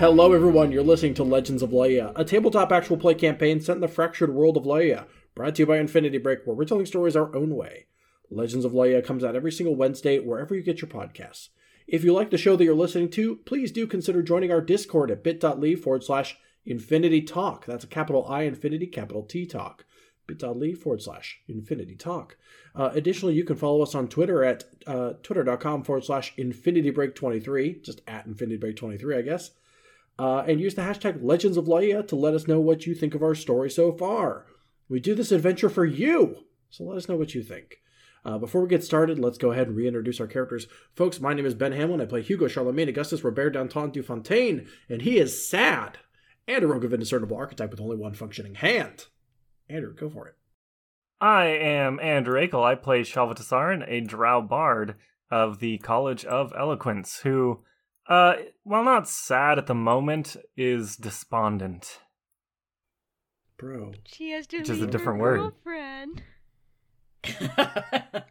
[0.00, 0.72] Hello, everyone.
[0.72, 4.32] You're listening to Legends of Leia, a tabletop actual play campaign set in the fractured
[4.32, 5.04] world of Leia,
[5.34, 7.84] brought to you by Infinity Break, where we're telling stories our own way.
[8.30, 11.50] Legends of Leia comes out every single Wednesday wherever you get your podcasts.
[11.86, 15.10] If you like the show that you're listening to, please do consider joining our Discord
[15.10, 17.66] at bit.ly forward slash Infinity Talk.
[17.66, 19.84] That's a capital I Infinity, capital T Talk.
[20.26, 22.38] bit.ly forward slash Infinity Talk.
[22.74, 27.14] Uh, additionally, you can follow us on Twitter at uh, twitter.com forward slash Infinity Break
[27.14, 29.50] 23, just at Infinity Break 23, I guess.
[30.20, 33.14] Uh, and use the hashtag Legends of Leia to let us know what you think
[33.14, 34.44] of our story so far.
[34.86, 37.78] We do this adventure for you, so let us know what you think.
[38.22, 40.66] Uh, before we get started, let's go ahead and reintroduce our characters.
[40.94, 42.02] Folks, my name is Ben Hamlin.
[42.02, 45.96] I play Hugo Charlemagne Augustus Robert Danton du Fontaine, and he is sad
[46.46, 49.06] and a rogue of indiscernible archetype with only one functioning hand.
[49.70, 50.34] Andrew, go for it.
[51.18, 52.62] I am Andrew Akel.
[52.62, 54.96] I play Shalvatasaran, a drow bard
[55.30, 57.62] of the College of Eloquence, who,
[58.10, 62.00] uh, while not sad at the moment, is despondent.
[63.58, 63.92] Bro.
[64.06, 65.36] She has to Which is a different word.
[65.38, 66.22] girlfriend.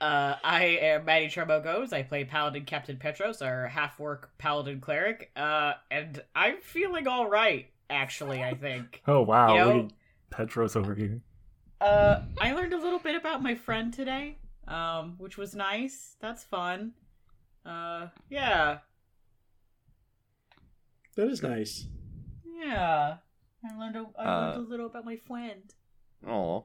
[0.00, 1.92] uh, I am Maddie Tremogos.
[1.92, 5.30] I play Paladin Captain Petros, our half-orc Paladin cleric.
[5.36, 8.42] Uh, and I'm feeling all right, actually.
[8.42, 9.02] I think.
[9.08, 9.88] Oh wow, You know-
[10.30, 11.20] Petros over here.
[11.80, 16.16] Uh, I learned a little bit about my friend today, um, which was nice.
[16.20, 16.92] That's fun.
[17.64, 18.78] Uh, yeah,
[21.16, 21.86] That is nice.
[22.44, 23.16] yeah.
[23.64, 25.62] I learned a, I learned Uh, a little about my friend.
[26.26, 26.64] Oh.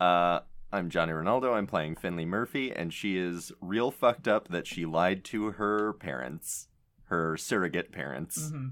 [0.00, 0.40] Uh,
[0.72, 1.52] I'm Johnny Ronaldo.
[1.52, 5.92] I'm playing Finley Murphy, and she is real fucked up that she lied to her
[5.92, 6.68] parents,
[7.04, 8.50] her surrogate parents.
[8.50, 8.68] hmm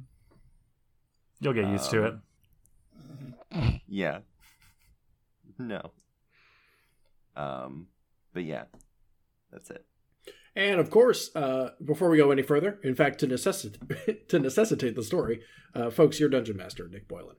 [1.40, 2.14] You'll get used to it.
[3.52, 4.20] Um, Yeah.
[5.58, 5.90] No.
[7.36, 7.88] Um,
[8.32, 8.64] but yeah,
[9.52, 9.84] that's it.
[10.56, 14.96] And of course, uh, before we go any further, in fact, to necessitate to necessitate
[14.96, 15.42] the story,
[15.74, 17.36] uh, folks, your dungeon master, Nick Boylan.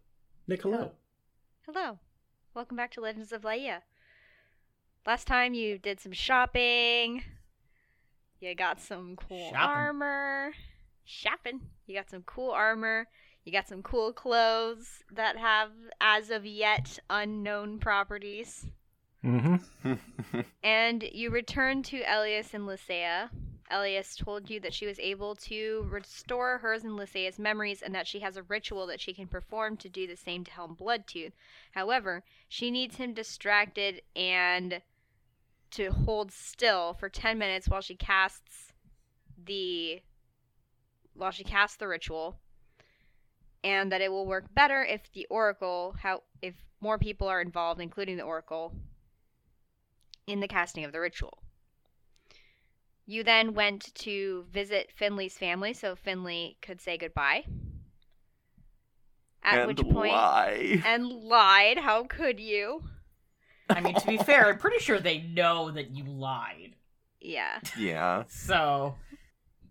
[0.47, 0.94] Nick, hello.
[1.66, 1.99] Hello.
[2.53, 3.79] Welcome back to Legends of Leia.
[5.05, 7.23] Last time you did some shopping.
[8.39, 9.55] You got some cool Shopping.
[9.59, 10.51] armor.
[11.05, 11.61] Shopping.
[11.88, 13.07] You got some cool armor.
[13.45, 18.66] You got some cool clothes that have, as of yet, unknown properties.
[19.25, 20.41] Mm-hmm.
[20.63, 23.29] And you returned to Elias and Lysea.
[23.69, 28.07] Elias told you that she was able to restore hers and Lysea's memories and that
[28.07, 31.31] she has a ritual that she can perform to do the same to Helm Bloodtooth.
[31.71, 34.81] However, she needs him distracted and
[35.71, 38.73] to hold still for 10 minutes while she casts
[39.43, 40.01] the
[41.13, 42.37] while she casts the ritual
[43.63, 47.81] and that it will work better if the oracle how if more people are involved
[47.81, 48.73] including the oracle
[50.31, 51.39] in the casting of the ritual.
[53.05, 57.43] You then went to visit Finley's family so Finley could say goodbye.
[59.43, 60.81] At and which point lie.
[60.85, 61.77] and lied.
[61.79, 62.83] How could you?
[63.69, 66.75] I mean, to be fair, I'm pretty sure they know that you lied.
[67.19, 67.59] Yeah.
[67.77, 68.23] Yeah.
[68.27, 68.95] So,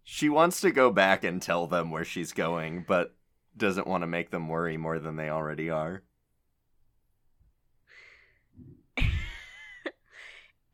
[0.02, 3.14] She wants to go back and tell them where she's going, but
[3.56, 6.02] doesn't want to make them worry more than they already are.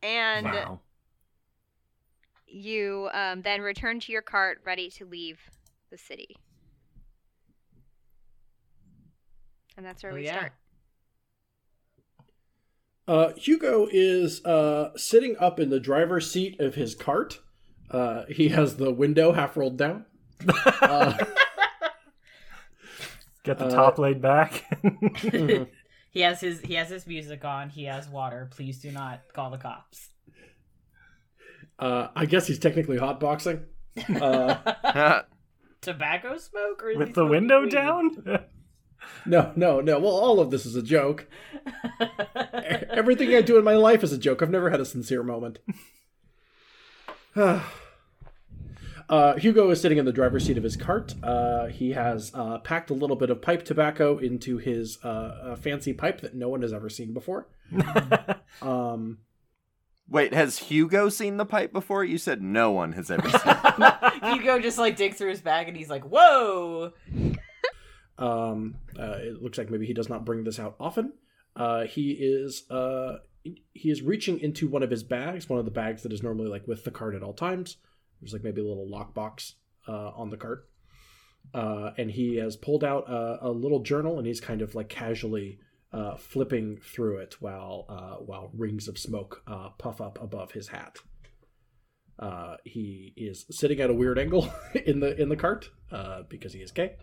[0.03, 0.79] And Wow.
[2.47, 5.39] you um, then return to your cart, ready to leave
[5.91, 6.35] the city.
[9.77, 10.37] And that's where Oh, we yeah.
[10.39, 10.53] start.
[13.07, 17.39] Uh, Hugo is uh, sitting up in the driver's seat of his cart.
[17.89, 20.05] Uh, he has the window half rolled down.
[20.81, 21.13] Uh,
[23.43, 24.63] Get the uh, top laid back.
[26.11, 27.69] he has his he has his music on.
[27.69, 28.47] He has water.
[28.51, 30.09] Please do not call the cops.
[31.79, 33.63] uh, I guess he's technically hotboxing.
[34.21, 35.23] Uh,
[35.81, 37.71] Tobacco smoke or With the window weed?
[37.71, 38.23] down?
[39.25, 39.97] no, no, no.
[39.99, 41.27] Well, all of this is a joke.
[42.91, 44.43] Everything I do in my life is a joke.
[44.43, 45.57] I've never had a sincere moment.
[49.09, 51.15] uh, Hugo is sitting in the driver's seat of his cart.
[51.23, 55.55] Uh, he has uh, packed a little bit of pipe tobacco into his uh, uh,
[55.55, 57.47] fancy pipe that no one has ever seen before.
[58.59, 59.19] Um,
[60.09, 62.03] Wait, has Hugo seen the pipe before?
[62.03, 64.23] You said no one has ever seen it.
[64.23, 66.93] Hugo just like digs through his bag and he's like, "Whoa!"
[68.17, 71.13] Um, uh, it looks like maybe he does not bring this out often.
[71.55, 75.71] Uh, he is uh, he is reaching into one of his bags, one of the
[75.71, 77.77] bags that is normally like with the cart at all times.
[78.21, 79.53] There's like maybe a little lockbox
[79.87, 80.67] uh, on the cart,
[81.53, 84.89] uh, and he has pulled out a, a little journal and he's kind of like
[84.89, 85.59] casually
[85.93, 90.67] uh, flipping through it while uh, while rings of smoke uh, puff up above his
[90.67, 90.97] hat.
[92.19, 94.51] Uh, he is sitting at a weird angle
[94.85, 96.95] in the in the cart uh, because he is gay.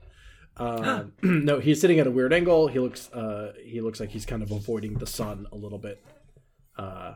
[0.56, 2.68] Um, no, he's sitting at a weird angle.
[2.68, 6.04] He looks uh, he looks like he's kind of avoiding the sun a little bit.
[6.76, 7.14] Uh,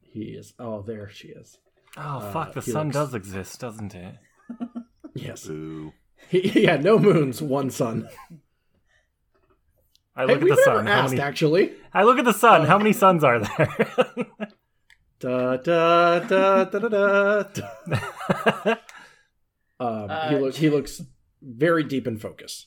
[0.00, 0.54] he is.
[0.58, 1.58] Oh, there she is.
[1.96, 2.52] Oh Uh, fuck!
[2.54, 4.14] The he sun does exist, doesn't it?
[5.14, 5.46] Yes.
[5.46, 5.92] Boo.
[6.28, 8.08] He, he had no moons, one sun.
[10.14, 10.86] I Hey, look at the sun.
[10.86, 11.22] Asked many?
[11.22, 11.72] actually.
[11.92, 12.62] I look at the sun.
[12.62, 12.64] Oh.
[12.66, 13.74] How many suns are there?
[15.20, 18.74] Da da da da da da.
[19.80, 21.02] Um, he Uh, looks he looks
[21.42, 22.66] very deep in focus.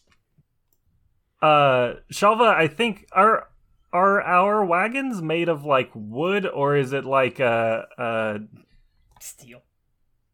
[1.42, 3.48] uh, Shalva, I think are
[3.94, 8.40] are our wagons made of like wood or is it like a, a
[9.24, 9.62] Steel.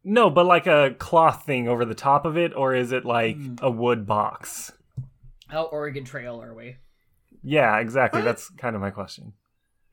[0.04, 3.36] no, but like a cloth thing over the top of it, or is it like
[3.36, 3.56] Hmm.
[3.60, 4.72] a wood box?
[5.48, 6.76] How Oregon Trail are we?
[7.42, 8.20] Yeah, exactly.
[8.20, 8.24] What?
[8.26, 9.32] That's kind of my question.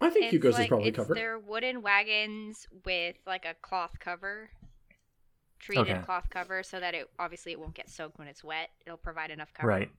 [0.01, 1.17] I think It's Hugo's like, is probably it's covered.
[1.17, 4.49] They're wooden wagons with like a cloth cover,
[5.59, 6.01] treated Okay.
[6.05, 8.69] cloth cover, so that it obviously it won't get soaked when it's wet.
[8.85, 9.67] It'll provide enough cover.
[9.67, 9.89] Right.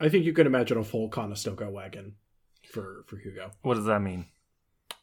[0.00, 2.16] I think you can imagine a full Conestoga wagon
[2.72, 3.50] for for Hugo.
[3.62, 4.26] What does that mean?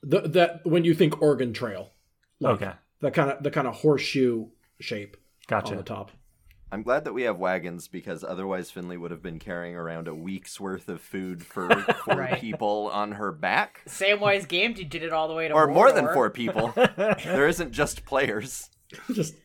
[0.01, 1.91] The, that when you think Oregon Trail,
[2.39, 4.47] like okay, the kind of the kind of horseshoe
[4.79, 5.17] shape
[5.51, 5.75] on gotcha.
[5.75, 6.11] the top.
[6.69, 10.13] I'm glad that we have wagons because otherwise Finley would have been carrying around a
[10.13, 11.69] week's worth of food for
[12.05, 12.41] four Right.
[12.41, 13.83] people on her back.
[13.87, 16.73] Samwise Gamgee did it all the way to Or more than four people.
[16.75, 18.69] there isn't just players.
[19.13, 19.35] Just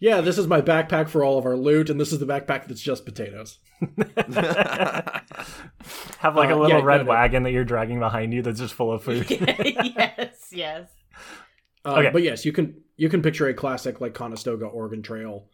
[0.00, 2.66] yeah, this is my backpack for all of our loot, and this is the backpack
[2.68, 3.58] that's just potatoes.
[6.18, 7.10] Have like a Uh, little yeah, red no, no.
[7.10, 9.26] wagon that you're dragging behind you that's just full of food.
[9.30, 10.88] yes, yes.
[11.86, 12.10] Uh, Okay.
[12.10, 15.46] But yes, you can you can picture a classic like Conestoga Oregon Trail,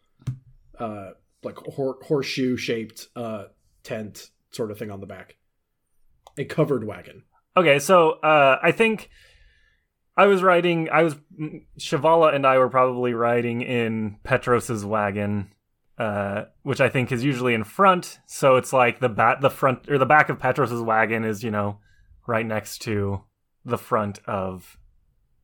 [0.79, 1.11] uh,
[1.43, 3.45] like hor- horseshoe shaped uh,
[3.83, 5.35] tent sort of thing on the back,
[6.37, 7.23] a covered wagon.
[7.55, 9.09] Okay, so uh, I think
[10.17, 10.89] I was riding.
[10.89, 11.15] I was
[11.79, 15.51] Shavala and I were probably riding in Petros's wagon,
[15.99, 18.19] uh, which I think is usually in front.
[18.25, 21.51] So it's like the bat, the front or the back of Petros's wagon is you
[21.51, 21.79] know
[22.25, 23.23] right next to
[23.65, 24.77] the front of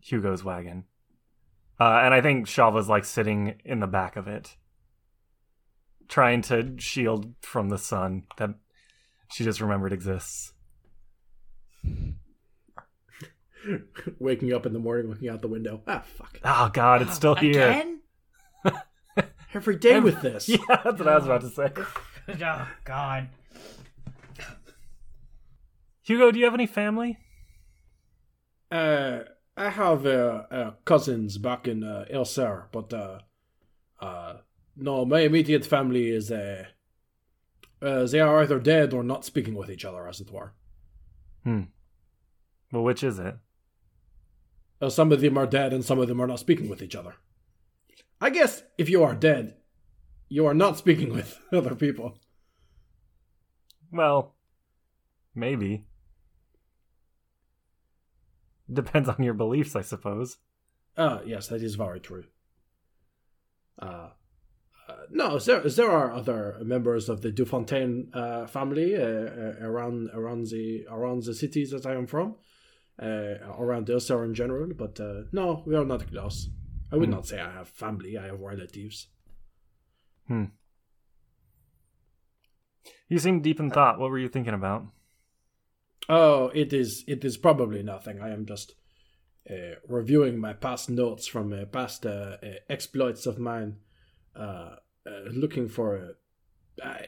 [0.02, 0.86] Hugo's wagon,
[1.80, 4.56] uh, and I think Shalva's like sitting in the back of it,
[6.08, 8.52] trying to shield from the sun that
[9.32, 10.54] she just remembered exists.
[14.20, 15.82] Waking up in the morning, looking out the window.
[15.86, 16.40] Ah, fuck!
[16.46, 17.70] Oh God, it's still here.
[17.70, 18.02] Again?
[19.54, 20.48] Every day Every- with this.
[20.50, 21.70] Yeah, that's what I was about to say.
[22.42, 23.28] Oh, God.
[26.04, 27.18] Hugo, do you have any family?
[28.72, 29.20] Uh,
[29.60, 33.20] I have uh, uh, cousins back in uh, Elser, but uh,
[34.00, 34.38] uh,
[34.78, 36.64] no, my immediate family is uh,
[37.82, 40.54] uh, they are either dead or not speaking with each other, as it were.
[41.44, 41.64] Hmm.
[42.72, 43.36] Well, which is it?
[44.82, 46.96] Uh, some of them are dead, and some of them are not speaking with each
[46.96, 47.16] other.
[48.22, 49.58] I guess if you are dead,
[50.30, 52.18] you are not speaking with other people.
[53.92, 54.36] Well,
[55.36, 55.84] maybe.
[58.74, 60.38] Depends on your beliefs, I suppose.
[60.98, 62.26] Ah, yes, that is very true.
[63.82, 64.10] Uh,
[64.88, 70.10] uh, no, there there are other members of the Dufontaine uh, family uh, uh, around
[70.14, 72.36] around the around the cities that I am from,
[73.02, 74.72] uh, around Ulster in general.
[74.76, 76.50] But uh, no, we are not close.
[76.92, 77.16] I would Hmm.
[77.16, 78.18] not say I have family.
[78.18, 79.08] I have relatives.
[80.28, 80.46] Hmm.
[83.08, 84.00] You seem deep in thought.
[84.00, 84.86] What were you thinking about?
[86.08, 88.22] Oh, it is it is probably nothing.
[88.22, 88.76] I am just
[89.50, 93.78] uh, reviewing my past notes from uh, past uh, uh, exploits of mine,
[94.36, 94.76] uh,
[95.06, 96.16] uh, looking for.
[96.84, 97.08] I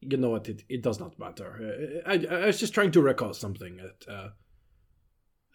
[0.00, 0.48] you know what?
[0.48, 2.00] It, it does not matter.
[2.06, 4.28] Uh, I, I was just trying to recall something that uh,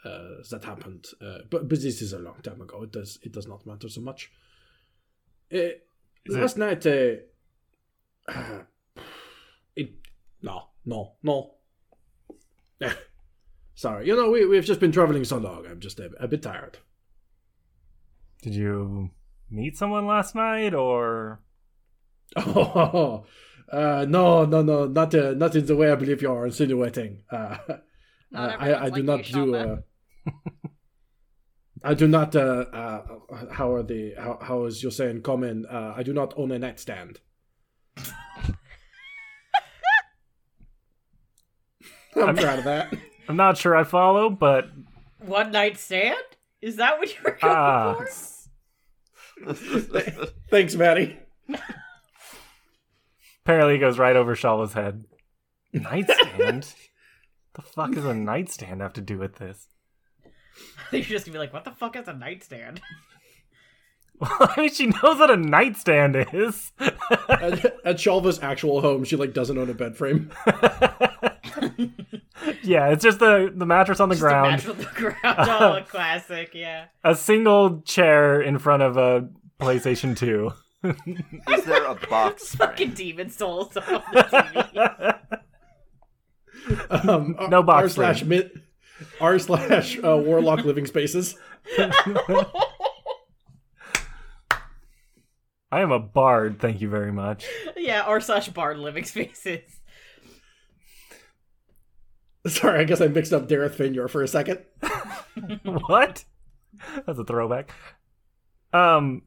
[0.08, 2.84] uh, that happened, uh, but but this is a long time ago.
[2.84, 4.32] It does it does not matter so much.
[6.28, 7.16] Last night, uh,
[9.76, 9.92] it
[10.42, 11.55] no no no.
[13.76, 15.66] Sorry, you know we we've just been traveling so long.
[15.68, 16.78] I'm just a, a bit tired.
[18.42, 19.10] Did you
[19.50, 21.42] meet someone last night, or
[22.38, 23.26] Oh,
[23.72, 27.24] uh, no, no, no, not uh, not in the way I believe you are insinuating.
[27.32, 27.58] Uh,
[28.32, 29.52] Not uh, I, I do like not you, do.
[29.52, 29.84] Shalva.
[30.28, 30.32] Uh,
[31.84, 32.36] I do not.
[32.36, 33.02] Uh, uh,
[33.52, 35.66] how are the how how is you saying common?
[35.68, 37.20] Uh, I do not own a nightstand.
[42.16, 42.94] I'm, I'm- proud of that.
[43.28, 44.70] I'm not sure I follow, but
[45.20, 46.16] One night stand?
[46.62, 47.96] Is that what you were going Ah.
[49.44, 49.54] for?
[50.52, 51.18] Thanks, Maddie.
[53.44, 55.06] apparently it goes right over Shalva's head.
[55.74, 56.66] Nightstand?
[56.66, 56.76] What
[57.54, 59.68] the fuck does a nightstand have to do with this?
[60.92, 62.82] You're just gonna be like, what the fuck is a nightstand?
[64.22, 66.72] I mean, she knows what a nightstand is.
[66.80, 70.32] at, at Shalva's actual home, she like doesn't own a bed frame.
[72.64, 75.18] yeah, it's just the the mattress on the Just ground, a match on the ground.
[75.24, 76.86] Oh, a classic, yeah.
[77.04, 79.28] a single chair in front of a
[79.60, 80.54] PlayStation Two.
[80.84, 85.20] Is there a box Fucking Demon's Souls on the
[86.70, 87.10] TV.
[87.10, 88.62] Um, No box R slash mid
[89.20, 91.36] R slash uh, Warlock living spaces.
[95.72, 97.46] I am a bard, thank you very much.
[97.78, 99.62] yeah, or slash bard living spaces.
[102.48, 104.60] Sorry, I guess I mixed up Dareth Finyor for a second.
[105.64, 106.24] what?
[107.06, 107.72] That's a throwback.
[108.72, 109.24] Um,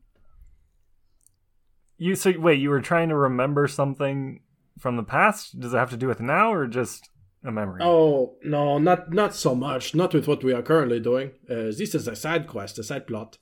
[1.97, 4.40] you so wait, you were trying to remember something
[4.78, 5.59] from the past?
[5.59, 7.11] Does it have to do with now or just
[7.45, 7.80] a memory?
[7.83, 9.95] Oh no, not not so much.
[9.95, 11.33] Not with what we are currently doing.
[11.50, 13.38] Uh, this is a side quest, a side plot.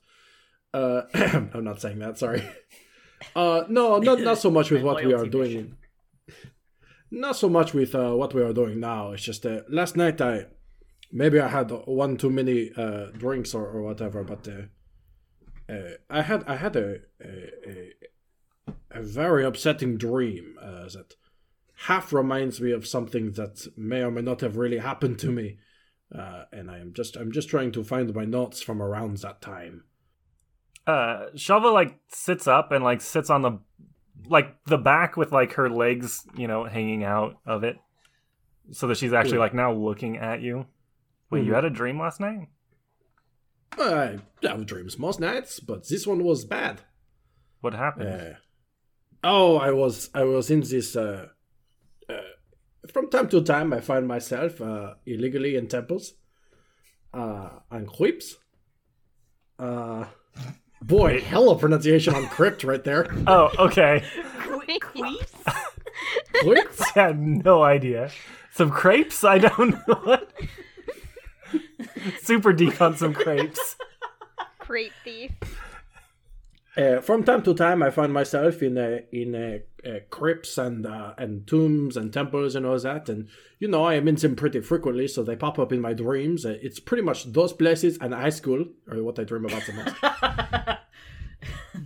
[0.73, 2.17] Uh, I'm not saying that.
[2.17, 2.43] Sorry.
[3.35, 5.51] Uh, no, not not so much with what we are doing.
[5.51, 5.77] mission.
[7.09, 9.11] Not so much with uh, what we are doing now.
[9.11, 10.47] It's just uh, last night I
[11.11, 16.21] maybe I had one too many uh, drinks or, or whatever, but uh, uh, I
[16.21, 17.93] had I had a a, a,
[18.91, 21.15] a very upsetting dream uh, that
[21.81, 25.57] half reminds me of something that may or may not have really happened to me,
[26.13, 29.41] uh, and I am just I'm just trying to find my notes from around that
[29.41, 29.83] time.
[30.87, 33.59] Uh Shalva like sits up and like sits on the
[34.29, 37.77] like the back with like her legs, you know, hanging out of it.
[38.71, 40.65] So that she's actually like now looking at you.
[41.29, 41.55] Wait, you Mhm.
[41.55, 42.47] had a dream last night?
[43.77, 46.81] I have dreams most nights, but this one was bad.
[47.61, 48.09] What happened?
[48.09, 48.33] Uh,
[49.23, 50.95] oh, I was I was in this.
[50.95, 51.27] Uh,
[52.09, 52.21] uh,
[52.91, 56.13] from time to time, I find myself uh, illegally in temples,
[57.13, 58.37] uh, and crypts.
[59.59, 60.05] Uh,
[60.81, 63.07] boy, hell of pronunciation on crypt right there.
[63.27, 64.03] Oh, okay.
[64.93, 65.33] Queeps?
[66.33, 66.81] Crypts?
[66.95, 68.09] I had no idea.
[68.51, 69.23] Some crepes?
[69.23, 70.31] I don't know what.
[72.21, 73.75] Super deep on some crepes.
[74.59, 75.31] Crate thief.
[76.77, 79.57] Uh, from time to time, I find myself in uh, in uh,
[79.87, 83.95] uh, crypts and uh, and tombs and temples and all that, and you know I
[83.95, 86.45] am in them pretty frequently, so they pop up in my dreams.
[86.45, 89.73] Uh, it's pretty much those places and high school are what I dream about the
[89.73, 90.77] most.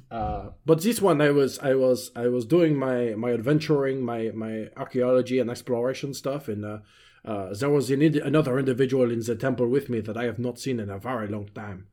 [0.10, 4.31] Uh, but this one, I was I was I was doing my my adventuring, my
[4.33, 6.79] my archaeology and exploration stuff, and uh,
[7.24, 10.60] uh, there was an, another individual in the temple with me that I have not
[10.60, 11.88] seen in a very long time.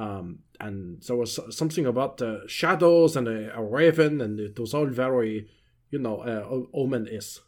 [0.00, 4.72] Um, and there was something about the shadows and a, a raven, and it was
[4.72, 5.48] all very,
[5.90, 7.40] you know, uh, o- ominous.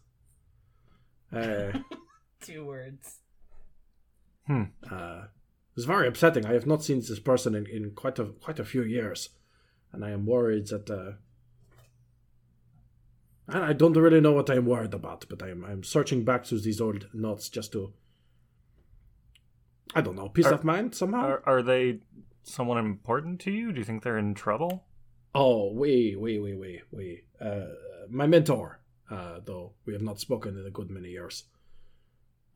[1.32, 1.72] Uh,
[2.40, 3.20] Two words.
[4.50, 4.64] uh,
[5.24, 6.44] it was very upsetting.
[6.44, 9.30] I have not seen this person in, in quite a quite a few years,
[9.92, 10.90] and I am worried that.
[10.90, 11.12] Uh,
[13.48, 16.58] and I don't really know what I'm worried about, but I'm I'm searching back to
[16.60, 17.92] these old notes just to.
[19.94, 21.20] I don't know, peace Are- of mind somehow.
[21.26, 22.00] Are, are they
[22.42, 23.72] someone important to you?
[23.72, 24.84] Do you think they're in trouble?
[25.34, 27.24] Oh, wait, wait, wait, wait, wait.
[27.40, 27.66] Uh,
[28.10, 28.80] my mentor,
[29.10, 31.44] uh, though we have not spoken in a good many years.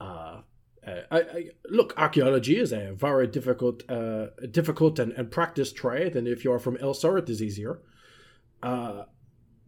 [0.00, 0.42] Uh,
[0.86, 6.28] I, I, look, archaeology is a very difficult, uh, difficult and, and practiced trade, and
[6.28, 7.80] if you are from Elsar, it is easier.
[8.62, 9.04] Uh,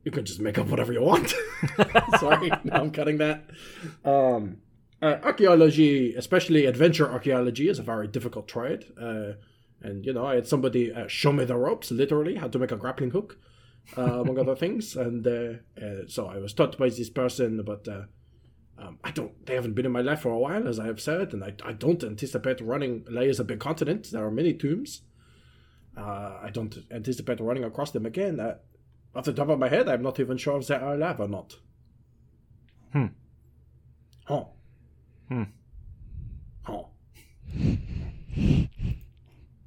[0.05, 1.35] you can just make up whatever you want.
[2.21, 3.45] Sorry, no, I'm cutting that.
[4.05, 4.59] Um,
[5.03, 8.87] uh, archaeology, especially adventure archaeology, is a very difficult trade.
[9.83, 12.73] And you know, I had somebody uh, show me the ropes, literally how to make
[12.73, 13.39] a grappling hook,
[13.97, 14.97] uh, among other things.
[14.97, 18.03] And uh, uh, so I was taught by this person, but uh,
[18.79, 19.47] um, I don't.
[19.47, 21.55] They haven't been in my life for a while, as I have said, and I,
[21.65, 23.05] I don't anticipate running.
[23.09, 24.11] layers of big continent.
[24.11, 25.03] There are many tombs.
[25.97, 28.39] Uh, I don't anticipate running across them again.
[28.39, 28.57] Uh,
[29.15, 31.29] off the top of my head, I'm not even sure if they are alive or
[31.29, 31.57] not.
[32.93, 33.07] Hmm.
[34.29, 34.51] Oh.
[35.29, 35.45] Hmm.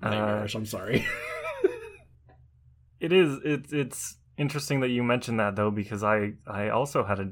[0.03, 0.08] Oh.
[0.08, 1.05] Uh, I'm sorry.
[3.00, 3.39] it is.
[3.43, 7.29] It's it's interesting that you mentioned that though, because I I also had a.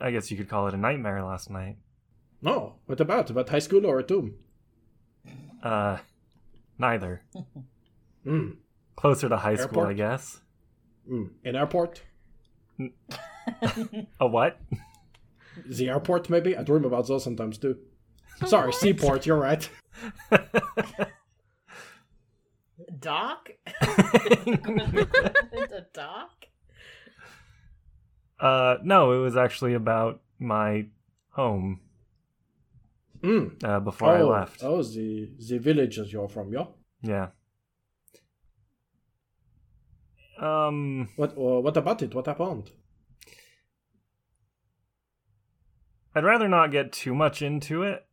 [0.00, 1.76] I guess you could call it a nightmare last night.
[2.40, 3.30] no, what about?
[3.30, 4.34] About high school or a tomb?
[5.62, 5.98] Uh,
[6.78, 7.22] neither.
[8.24, 8.50] Hmm.
[8.96, 10.40] Closer to high school, I guess.
[11.10, 11.30] Mm.
[11.44, 12.02] An airport?
[14.20, 14.60] A what?
[15.66, 16.56] The airport, maybe?
[16.56, 17.78] I dream about those sometimes too.
[18.46, 19.68] Sorry, seaport, you're right.
[22.98, 23.50] Doc?
[23.80, 26.46] the doc?
[28.40, 30.86] uh, no, it was actually about my
[31.30, 31.80] home
[33.24, 33.64] Mm.
[33.64, 34.62] uh, before I oh, left.
[34.62, 36.66] Oh, the, the village you're from, yeah?
[37.00, 37.28] Yeah.
[40.38, 42.14] Um, What uh, what about it?
[42.14, 42.70] What happened?
[46.14, 48.04] I'd rather not get too much into it,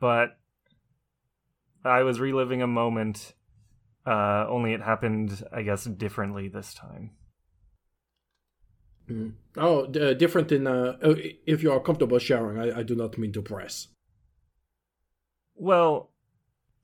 [0.00, 0.37] but
[1.84, 3.34] I was reliving a moment.
[4.06, 7.10] Uh, only it happened, I guess, differently this time.
[9.08, 9.32] Mm.
[9.56, 10.66] Oh, d- uh, different in.
[10.66, 11.14] Uh, uh,
[11.46, 13.88] if you are comfortable sharing, I, I do not mean to press.
[15.54, 16.10] Well,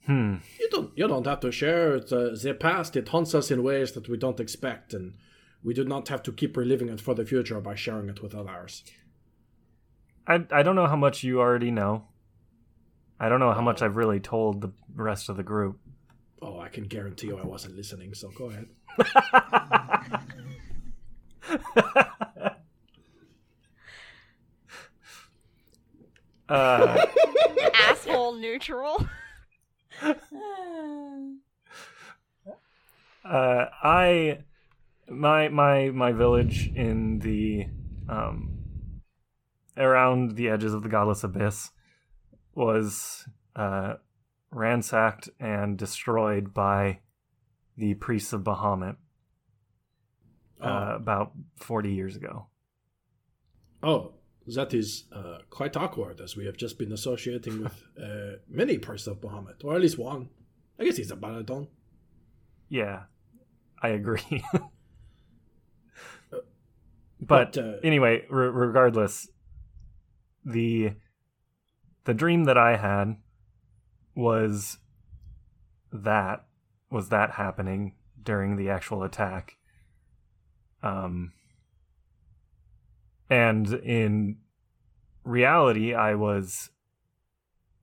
[0.07, 0.37] hmm.
[0.59, 0.91] You don't.
[0.97, 1.97] You don't have to share.
[1.97, 5.15] It's, uh, the past it haunts us in ways that we don't expect, and
[5.63, 8.35] we do not have to keep reliving it for the future by sharing it with
[8.35, 8.85] others.
[10.27, 12.09] I I don't know how much you already know.
[13.19, 15.81] I don't know how much I've really told the rest of the group.
[16.43, 18.15] Oh, I can guarantee you, I wasn't listening.
[18.15, 18.67] So go ahead.
[26.49, 27.07] uh,
[27.89, 29.07] Asshole neutral.
[30.03, 30.15] uh,
[33.25, 34.39] I
[35.09, 37.67] my my my village in the
[38.09, 38.51] um
[39.77, 41.71] around the edges of the godless abyss
[42.55, 43.95] was uh
[44.51, 47.01] ransacked and destroyed by
[47.77, 48.97] the priests of Bahamut
[50.63, 50.97] uh, Oh.
[50.97, 52.47] about 40 years ago.
[53.83, 54.13] Oh,
[54.47, 59.07] that is uh, quite awkward, as we have just been associating with uh, many parts
[59.09, 60.29] of Bahamut, or at least one.
[60.79, 61.67] I guess he's a Balaton.
[62.69, 63.03] Yeah,
[63.83, 64.45] I agree.
[66.31, 66.45] but,
[67.21, 69.29] but, uh, anyway, re- regardless,
[70.45, 70.93] the
[72.05, 73.17] the dream that I had
[74.15, 74.79] was
[75.93, 76.45] that
[76.91, 79.57] was that happening during the actual attack.
[80.83, 81.33] Um,
[83.31, 84.37] and in
[85.25, 86.71] reality, I was,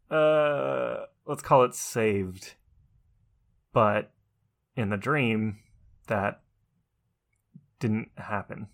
[0.09, 2.53] uh, let's call it saved.
[3.73, 4.11] But
[4.75, 5.59] in the dream,
[6.07, 6.41] that
[7.79, 8.67] didn't happen.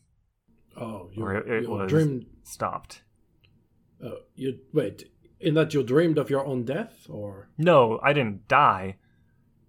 [0.75, 2.25] Oh, you, Or it- it you was- dreamed.
[2.43, 3.03] Stopped.
[4.03, 5.11] Oh, you wait.
[5.39, 8.97] In that you dreamed of your own death, or No, I didn't die.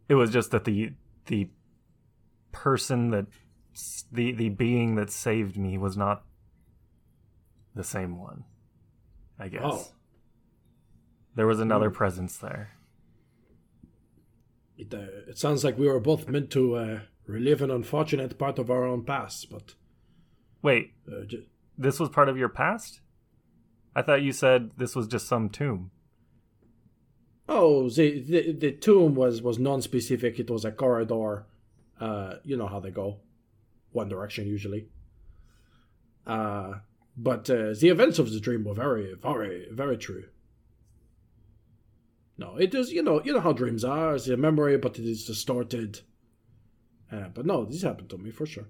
[0.09, 0.93] It was just that the
[1.27, 1.51] the
[2.53, 3.27] person that
[4.11, 6.25] the the being that saved me was not
[7.75, 8.45] the same one.
[9.39, 9.63] I guess.
[9.65, 9.87] Oh.
[11.35, 11.97] There was another Hmm.
[11.97, 12.71] presence there.
[14.77, 18.59] it, uh, it sounds like we were both meant to uh, relive an unfortunate part
[18.59, 19.75] of our own past, but
[20.63, 21.23] Wait, uh,
[21.77, 23.01] this was part of your past?
[23.99, 25.91] I thought you said this was just some tomb.
[27.49, 30.39] Oh, the, the the tomb was was non-specific.
[30.39, 31.47] It was a corridor.
[31.99, 33.17] Uh, you know how they go,
[33.91, 34.87] one direction usually.
[36.25, 36.75] Uh,
[37.17, 40.27] but uh, the events of the dream were very, very, very true.
[42.37, 44.15] No, it is you know you know how dreams are.
[44.15, 46.03] It's a memory, but it is distorted.
[47.11, 48.69] Uh, but no, this happened to me for sure.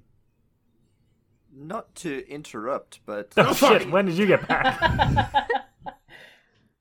[1.60, 4.80] Not to interrupt, but Oh, shit, when did you get back?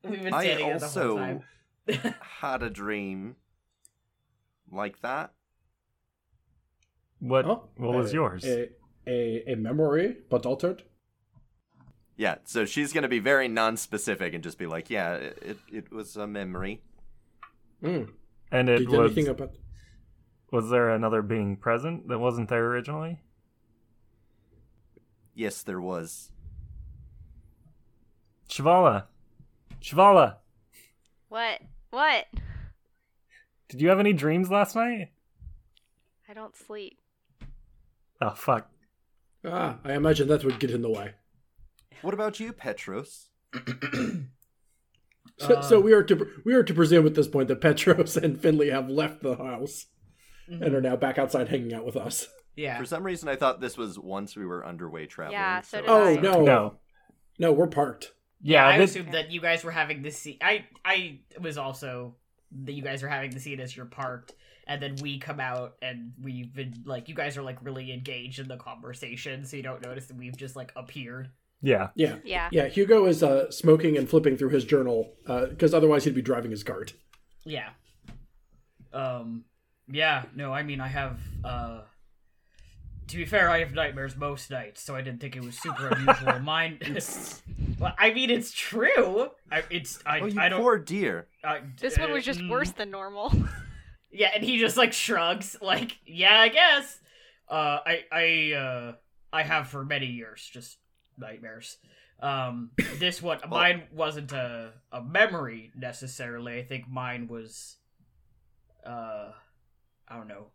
[0.04, 1.42] We've been I standing here the whole also time.
[2.20, 3.34] had a dream
[4.70, 5.32] like that.
[7.18, 8.44] What Oh, what was yours?
[8.44, 8.68] A,
[9.08, 10.84] a a memory, but altered.
[12.16, 15.92] Yeah, so she's gonna be very non-specific and just be like, "Yeah, it it, it
[15.92, 16.82] was a memory."
[17.82, 18.10] Mm.
[18.52, 19.56] and it Did was anything about?
[20.52, 23.20] was there another being present that wasn't there originally?
[25.38, 26.32] Yes, there was.
[28.50, 29.04] Shivala.
[29.80, 30.34] Shivala,
[31.28, 31.60] What?
[31.90, 32.26] What?
[33.68, 35.10] did you have any dreams last night?
[36.28, 36.98] I don't sleep.
[38.20, 38.68] Oh fuck.
[39.44, 41.12] Ah, I imagine that would get in the way.
[42.02, 43.28] What about you, Petros?
[45.40, 48.16] So, Uh, so we are to we are to presume at this point that Petros
[48.16, 49.86] and Finley have left the house
[50.48, 52.26] and are now back outside hanging out with us.
[52.58, 52.78] Yeah.
[52.78, 55.38] For some reason, I thought this was once we were underway traveling.
[55.38, 56.16] Yeah, so did Oh I.
[56.16, 56.74] no, No.
[57.38, 58.12] no, we're parked.
[58.42, 60.38] Yeah, I this- assumed that you guys were having the scene.
[60.42, 62.16] I I was also
[62.64, 64.34] that you guys are having the scene as you're parked,
[64.66, 68.38] and then we come out and we've been like you guys are like really engaged
[68.38, 71.30] in the conversation, so you don't notice that we've just like appeared.
[71.60, 71.88] yeah.
[71.96, 72.48] Yeah, Yeah.
[72.52, 72.68] yeah.
[72.68, 76.62] Hugo is uh, smoking and flipping through his journal because otherwise he'd be driving his
[76.62, 76.94] cart.
[77.44, 77.70] Yeah.
[78.92, 79.44] Um.
[79.90, 80.24] Yeah.
[80.34, 80.52] No.
[80.52, 81.18] I mean, I have.
[81.44, 81.80] uh
[83.08, 85.88] To be fair, I have nightmares most nights, so I didn't think it was super
[85.88, 86.38] unusual.
[86.40, 86.78] Mine.
[87.78, 89.30] well, I mean, it's true.
[89.50, 89.98] I, it's.
[90.04, 90.20] I.
[90.20, 90.60] Oh, you I don't.
[90.60, 91.26] poor dear.
[91.44, 92.50] I- This one uh, was just mm.
[92.50, 93.32] worse than normal.
[94.10, 96.98] Yeah, and he just like shrugs, like, yeah, I guess.
[97.46, 98.92] Uh, I, I, uh,
[99.30, 100.78] I have for many years just
[101.18, 101.76] nightmares.
[102.20, 106.58] Um, this one, mine wasn't a a memory necessarily.
[106.58, 107.76] I think mine was,
[108.84, 109.32] uh,
[110.08, 110.46] I don't know,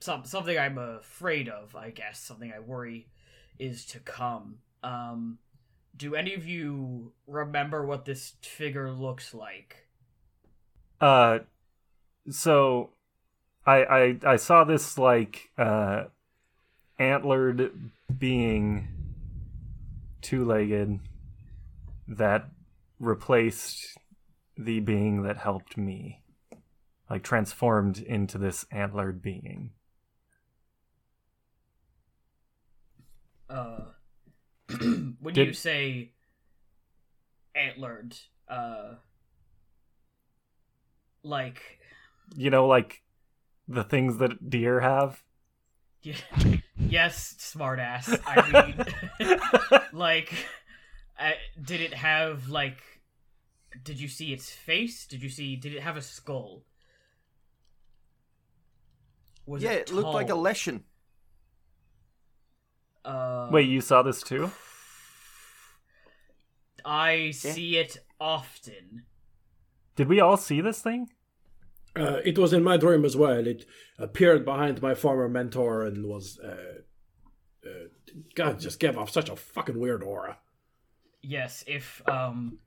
[0.00, 3.08] some something I'm afraid of, I guess, something I worry
[3.58, 4.58] is to come.
[4.82, 5.38] Um,
[5.96, 9.88] do any of you remember what this figure looks like?
[11.00, 11.40] Uh,
[12.30, 12.90] so
[13.66, 16.04] I I I saw this like uh
[16.98, 17.72] antlered
[18.18, 18.88] being,
[20.20, 21.00] two legged,
[22.08, 22.48] that
[22.98, 23.96] replaced
[24.56, 26.22] the being that helped me,
[27.08, 29.70] like transformed into this antlered being.
[33.48, 33.80] Uh,
[35.20, 36.12] when Did- you say
[37.54, 38.16] antlered,
[38.48, 38.94] uh,
[41.22, 41.78] like
[42.36, 43.02] You know, like
[43.66, 45.22] the things that deer have.
[46.04, 46.14] y-
[46.76, 48.18] yes, smartass.
[48.26, 48.50] I
[49.20, 50.32] mean, like,
[51.18, 51.32] uh,
[51.62, 52.78] did it have like?
[53.82, 55.06] Did you see its face?
[55.06, 55.56] Did you see?
[55.56, 56.64] Did it have a skull?
[59.46, 60.40] Was yeah, it looked like a tall?
[60.42, 60.84] lesson.
[63.08, 64.50] Uh, Wait, you saw this too?
[66.84, 69.04] I see it often.
[69.96, 71.08] Did we all see this thing?
[71.96, 73.46] Uh, it was in my dream as well.
[73.46, 73.64] It
[73.98, 76.38] appeared behind my former mentor and was.
[76.38, 76.82] Uh,
[77.66, 77.88] uh,
[78.34, 80.38] God, just gave off such a fucking weird aura.
[81.22, 82.58] Yes, if um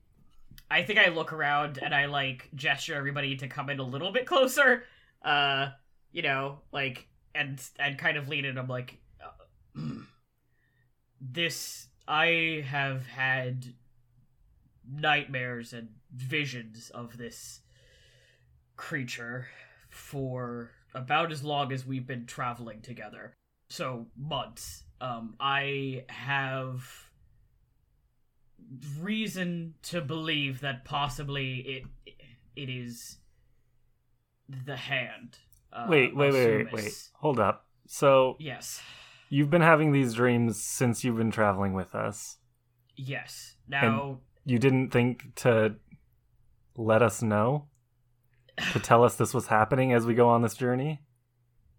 [0.69, 4.11] I think I look around and I like gesture everybody to come in a little
[4.11, 4.83] bit closer.
[5.23, 5.69] Uh,
[6.11, 8.57] you know, like and and kind of lean in.
[8.57, 9.81] I'm like uh,
[11.21, 13.73] this I have had
[14.91, 17.61] nightmares and visions of this
[18.75, 19.47] creature
[19.89, 23.35] for about as long as we've been traveling together.
[23.69, 24.83] So months.
[24.99, 26.83] Um I have
[28.99, 31.83] reason to believe that possibly it
[32.55, 33.17] it is
[34.65, 35.37] the hand.
[35.71, 37.09] Uh, wait, wait, wait, wait, wait.
[37.13, 37.65] Hold up.
[37.87, 38.81] So Yes,
[39.31, 42.37] you've been having these dreams since you've been traveling with us.
[42.95, 43.55] yes.
[43.67, 45.75] Now, You didn't think to
[46.75, 47.67] let us know?
[48.73, 51.01] To tell us this was happening as we go on this journey?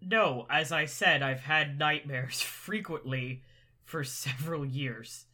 [0.00, 3.44] no, as I said, I've had nightmares frequently
[3.84, 5.26] for several years.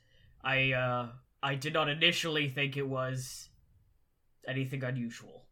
[0.44, 1.08] I uh,
[1.42, 3.48] I did not initially think it was
[4.46, 5.46] anything unusual.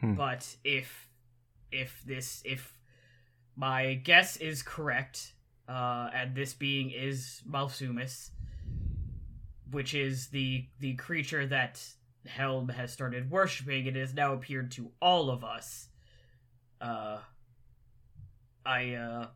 [0.00, 0.14] Hmm.
[0.14, 1.07] But if
[1.72, 2.76] if this if
[3.56, 5.32] my guess is correct,
[5.68, 8.30] uh, and this being is Malsumus,
[9.70, 11.84] which is the the creature that
[12.26, 15.88] Helm has started worshiping, it has now appeared to all of us.
[16.80, 17.18] Uh,
[18.64, 19.26] I uh,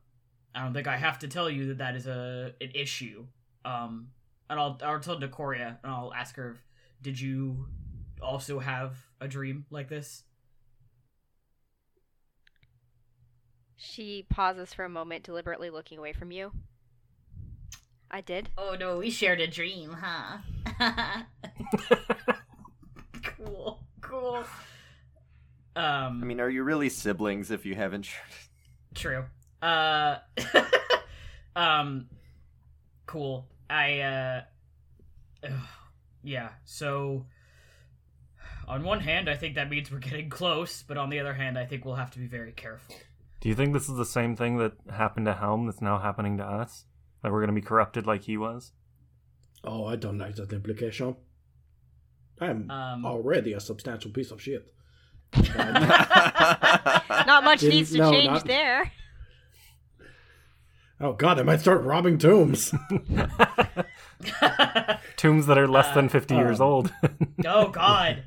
[0.54, 3.26] I don't think I have to tell you that that is a an issue.
[3.64, 4.08] Um,
[4.48, 6.58] and I'll I'll tell Decoria and I'll ask her,
[7.00, 7.66] did you
[8.20, 10.24] also have a dream like this?
[13.84, 16.52] She pauses for a moment, deliberately looking away from you.
[18.12, 18.48] I did.
[18.56, 20.38] Oh no, we shared a dream, huh?
[23.24, 24.44] cool, cool.
[25.74, 28.08] Um, I mean, are you really siblings if you haven't
[28.94, 29.24] true.
[29.60, 30.18] Uh,
[31.56, 32.06] um,
[33.06, 33.48] cool.
[33.68, 34.42] I uh,
[35.44, 35.50] ugh,
[36.22, 36.50] yeah.
[36.64, 37.26] So,
[38.68, 41.58] on one hand, I think that means we're getting close, but on the other hand,
[41.58, 42.94] I think we'll have to be very careful.
[43.42, 46.37] Do you think this is the same thing that happened to Helm that's now happening
[46.38, 46.85] to us?
[47.22, 48.72] That we're going to be corrupted like he was?
[49.64, 51.16] Oh, I don't like that implication.
[52.40, 54.72] I'm Um, already a substantial piece of shit.
[55.57, 58.92] Not much needs to no, change not- there.
[61.00, 62.70] Oh god, I might start robbing tombs.
[65.16, 66.92] Tombs that are less Uh, than 50 years um, old.
[67.46, 68.22] oh God.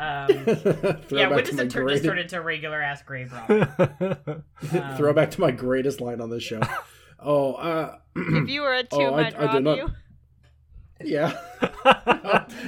[0.00, 0.28] Um,
[1.10, 4.42] yeah, when to does it turn, great- just turn into regular ass grave robber?
[4.72, 6.60] Um, Throwback to my greatest line on this show.
[7.22, 9.88] Oh, uh, if you were a Oh, tomb, I- I'd rob did not- you.
[11.04, 11.36] yeah.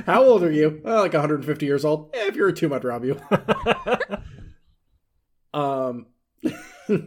[0.04, 0.82] How old are you?
[0.84, 2.10] Uh, like 150 years old.
[2.14, 3.18] Eh, if you're a tomb, I'd rob you.
[5.54, 6.06] Um,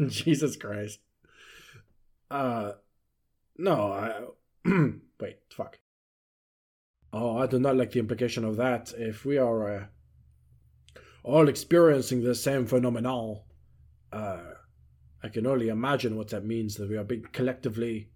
[0.08, 1.00] Jesus Christ.
[2.32, 2.72] Uh,
[3.58, 4.22] no, I.
[5.20, 5.78] wait, fuck.
[7.14, 8.92] Oh, I do not like the implication of that.
[8.98, 9.86] If we are uh,
[11.26, 13.40] all experiencing the same phenomenon,
[14.14, 14.42] uh,
[15.24, 18.12] I can only imagine what that means that we are being collectively.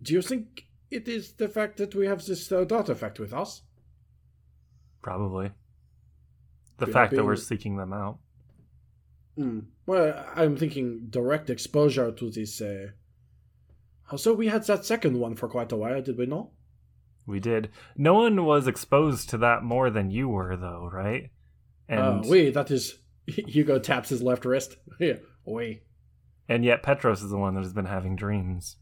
[0.00, 3.32] Do you think it is the fact that we have this uh, dot effect with
[3.32, 3.62] us?
[5.00, 5.52] Probably.
[6.78, 8.18] The We fact that we're seeking them out.
[9.36, 9.60] Hmm.
[9.86, 12.60] Well, I'm thinking direct exposure to this.
[12.60, 12.88] Uh...
[14.10, 16.48] Also, we had that second one for quite a while, did we not?
[17.26, 17.70] We did.
[17.96, 21.30] No one was exposed to that more than you were, though, right?
[21.88, 22.98] And uh, wait, that is.
[23.26, 24.76] Hugo taps his left wrist.
[24.98, 25.82] Yeah, wait.
[26.48, 28.76] and yet Petros is the one that has been having dreams.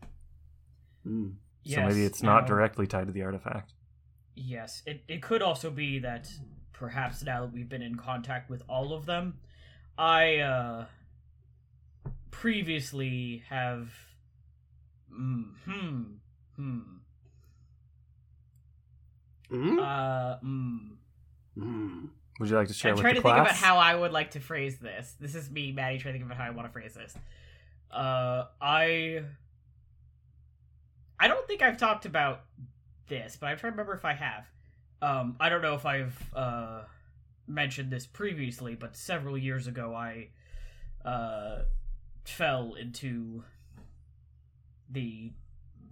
[1.07, 1.35] Mm.
[1.65, 3.75] So maybe it's not now- directly tied to the artifact.
[4.35, 6.29] Yes, it, it could also be that
[6.73, 9.35] perhaps now that we've been in contact with all of them,
[9.99, 10.85] I uh
[12.31, 13.91] previously have
[15.13, 16.03] mm, hmm
[16.57, 16.79] hmm
[19.51, 19.79] Mm?
[19.81, 20.91] uh mm.
[21.59, 22.09] Mm.
[22.39, 23.47] Would you like to share I'm with trying the to think class?
[23.49, 25.15] about how I would like to phrase this.
[25.21, 27.15] This is me, Maddie, trying to think about how I want to phrase this.
[27.91, 29.23] Uh, I,
[31.19, 32.43] I don't think I've talked about
[33.09, 34.47] this, but I'm trying to remember if I have.
[35.03, 36.83] Um, I don't know if I've uh
[37.47, 40.29] mentioned this previously, but several years ago, I
[41.05, 41.63] uh
[42.25, 43.43] fell into
[44.89, 45.33] the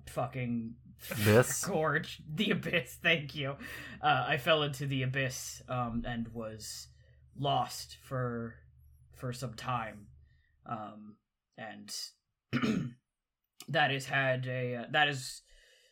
[0.07, 0.75] fucking
[1.11, 1.64] Abyss?
[1.66, 2.98] gorge, the abyss.
[3.02, 3.56] Thank you.
[4.02, 6.88] Uh, I fell into the abyss um, and was
[7.38, 8.54] lost for
[9.14, 10.06] for some time,
[10.66, 11.16] um,
[11.56, 11.94] and
[13.68, 15.42] that has had a uh, that is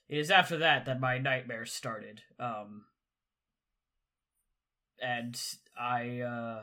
[0.09, 2.23] it is after that that my nightmares started.
[2.39, 2.85] Um,
[5.03, 5.41] and
[5.79, 6.63] I uh,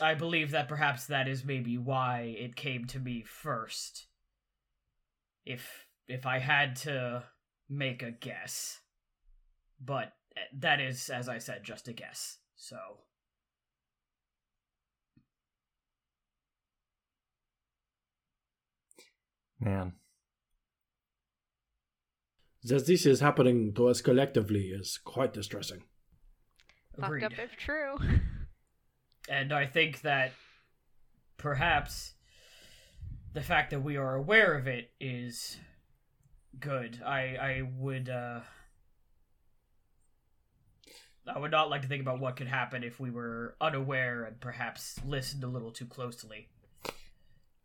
[0.00, 4.06] I believe that perhaps that is maybe why it came to me first
[5.44, 7.24] if if I had to
[7.68, 8.80] make a guess.
[9.80, 12.38] But eh, that is, as I said, just a guess.
[12.56, 12.76] So
[19.64, 19.92] Man.
[22.64, 25.82] That this is happening to us collectively is quite distressing.
[26.96, 27.22] agreed.
[27.22, 27.96] Fucked up if true.
[29.28, 30.32] And I think that
[31.36, 32.13] perhaps
[33.34, 35.58] the fact that we are aware of it is
[36.58, 37.02] good.
[37.04, 38.40] I I would uh
[41.26, 44.40] I would not like to think about what could happen if we were unaware and
[44.40, 46.48] perhaps listened a little too closely.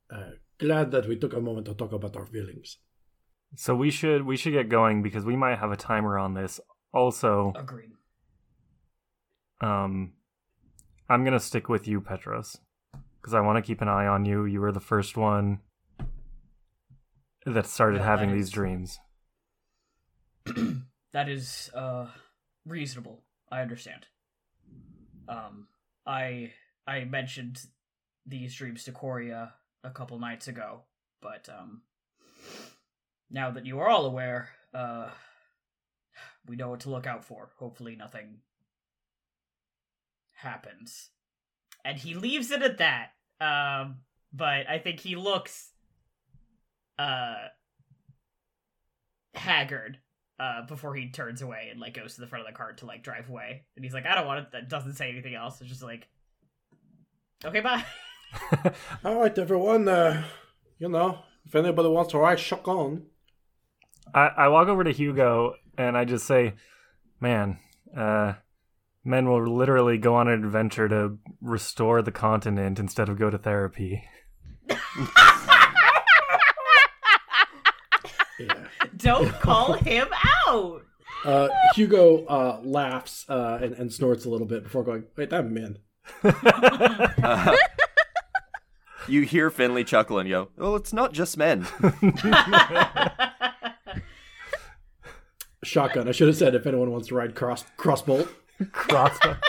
[0.10, 2.78] Uh, glad that we took a moment to talk about our feelings.
[3.56, 6.60] So we should we should get going because we might have a timer on this.
[6.94, 7.92] Also, Agreed.
[9.62, 10.14] um
[11.12, 12.60] I'm going to stick with you, Petros,
[13.22, 14.46] cuz I want to keep an eye on you.
[14.46, 15.62] You were the first one
[17.46, 19.00] that started Yeah, having that these is- dreams.
[21.14, 22.08] that is uh
[22.66, 23.24] reasonable.
[23.52, 24.08] I understand.
[25.28, 25.68] Um
[26.06, 26.54] I
[26.88, 27.62] I mentioned
[28.26, 29.54] these dreams to Coria
[29.84, 30.84] a couple nights ago,
[31.22, 31.84] but um
[33.30, 35.12] now that you are all aware, uh
[36.48, 37.52] we know what to look out for.
[37.60, 38.42] Hopefully nothing
[40.34, 41.12] happens.
[41.86, 43.12] And he leaves it at that.
[43.42, 44.00] Um
[44.32, 45.72] but I think he looks
[46.98, 47.48] uh
[49.34, 50.00] haggard
[50.40, 52.86] uh, before he turns away and like goes to the front of the cart to
[52.86, 53.64] like drive away.
[53.76, 54.52] And he's like, I don't want it.
[54.54, 55.60] That doesn't say anything else.
[55.60, 56.08] It's just like,
[57.44, 57.84] okay, bye.
[59.06, 59.88] All right, everyone.
[59.88, 60.24] Uh,
[60.78, 63.08] you know, if anybody wants to ride shotgun,
[64.14, 66.54] I, I walk over to Hugo and I just say,
[67.20, 67.58] "Man,
[67.96, 68.34] uh,
[69.04, 73.38] men will literally go on an adventure to restore the continent instead of go to
[73.38, 74.04] therapy."
[78.40, 78.56] yeah.
[78.98, 80.08] don't call him
[80.48, 80.82] out.
[81.26, 85.04] Uh, Hugo uh, laughs uh, and, and snorts a little bit before going.
[85.18, 85.80] Wait, that man.
[89.10, 91.66] You hear Finley chuckle and go, "Oh, it's not just men."
[95.64, 96.08] Shotgun.
[96.08, 98.30] I should have said if anyone wants to ride cross crossbolt.
[98.72, 99.38] Crossbow,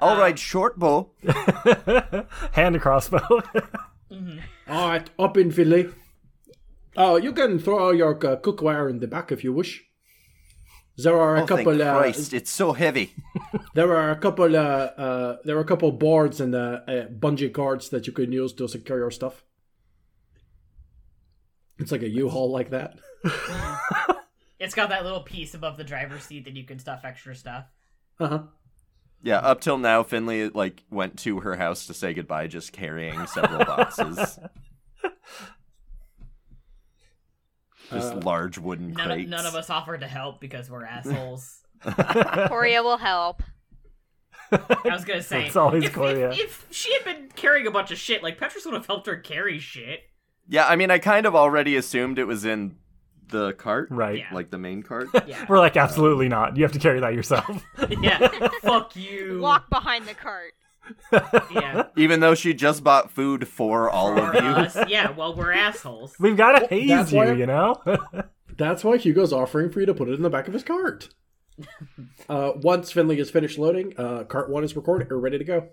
[0.00, 1.10] All right, short bow.
[2.52, 3.20] hand crossbow.
[4.68, 5.88] All right, up in Philly.
[6.96, 9.84] Oh, you can throw your uh, cookware in the back if you wish.
[10.96, 11.82] There are a Oh, thank couple.
[11.82, 13.14] Uh, Christ, it's so heavy.
[13.74, 14.56] there are a couple.
[14.56, 18.32] Uh, uh, there are a couple boards and uh, uh, bungee cords that you can
[18.32, 19.44] use to secure your stuff.
[21.78, 22.98] It's like a U-Haul like that.
[24.60, 27.64] It's got that little piece above the driver's seat that you can stuff extra stuff.
[28.20, 28.42] Uh huh.
[29.22, 33.26] Yeah, up till now, Finley like went to her house to say goodbye, just carrying
[33.26, 34.16] several boxes,
[37.90, 39.30] just Uh, large wooden None of, crates.
[39.30, 41.60] none of us offered to help because we're assholes.
[42.48, 43.42] Coria will help.
[44.52, 46.30] I was gonna say, It's always if, Coria.
[46.30, 49.06] if, if she had been carrying a bunch of shit, like Petros would have helped
[49.06, 50.00] her carry shit.
[50.48, 52.76] Yeah, I mean, I kind of already assumed it was in
[53.30, 54.18] the cart, right.
[54.18, 54.34] Yeah.
[54.34, 55.08] like the main cart.
[55.26, 56.56] Yeah, We're like, absolutely not.
[56.56, 57.64] You have to carry that yourself.
[58.00, 58.28] yeah.
[58.62, 59.38] Fuck you.
[59.40, 60.52] Walk behind the cart.
[61.52, 61.84] Yeah.
[61.96, 64.50] Even though she just bought food for all For of you.
[64.50, 65.10] us, yeah.
[65.10, 66.14] Well, we're assholes.
[66.18, 67.80] We've got to Well, haze that's you, why- you know?
[68.56, 71.08] That's why Hugo's offering for you to put it in the back of his cart.
[72.28, 75.68] Uh, once Finley is finished loading, uh, cart one is recorded or ready to go.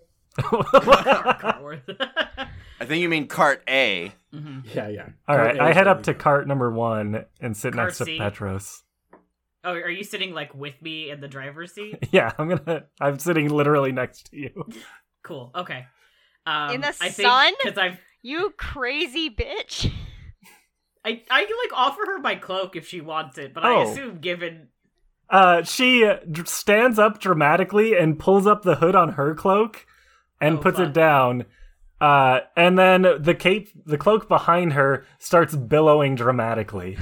[2.79, 2.81] Cartworth.
[2.81, 4.11] I think you mean cart A.
[4.33, 4.63] Mhm.
[4.73, 5.09] Yeah, yeah.
[5.27, 6.19] All Cart right, A I head up to go.
[6.19, 8.83] cart number one and sit Cart next to Petros.
[9.63, 12.07] Oh, are you sitting like with me in the driver's seat?
[12.11, 12.85] Yeah, I'm gonna.
[13.01, 14.65] I'm sitting literally next to you.
[15.23, 15.51] Cool.
[15.55, 15.85] Okay.
[16.45, 17.53] Um, In the I sun?
[17.61, 19.91] because I've You crazy bitch.
[21.03, 23.91] I I can like offer her my cloak if she wants it, but I Oh.
[23.91, 24.69] assume given
[25.29, 29.85] Uh, she uh, dr- stands up dramatically and pulls up the hood on her cloak
[30.39, 30.87] and Oh, puts fuck.
[30.87, 31.45] it down.
[31.99, 36.97] Uh, and then the cape, the cloak behind her starts billowing dramatically.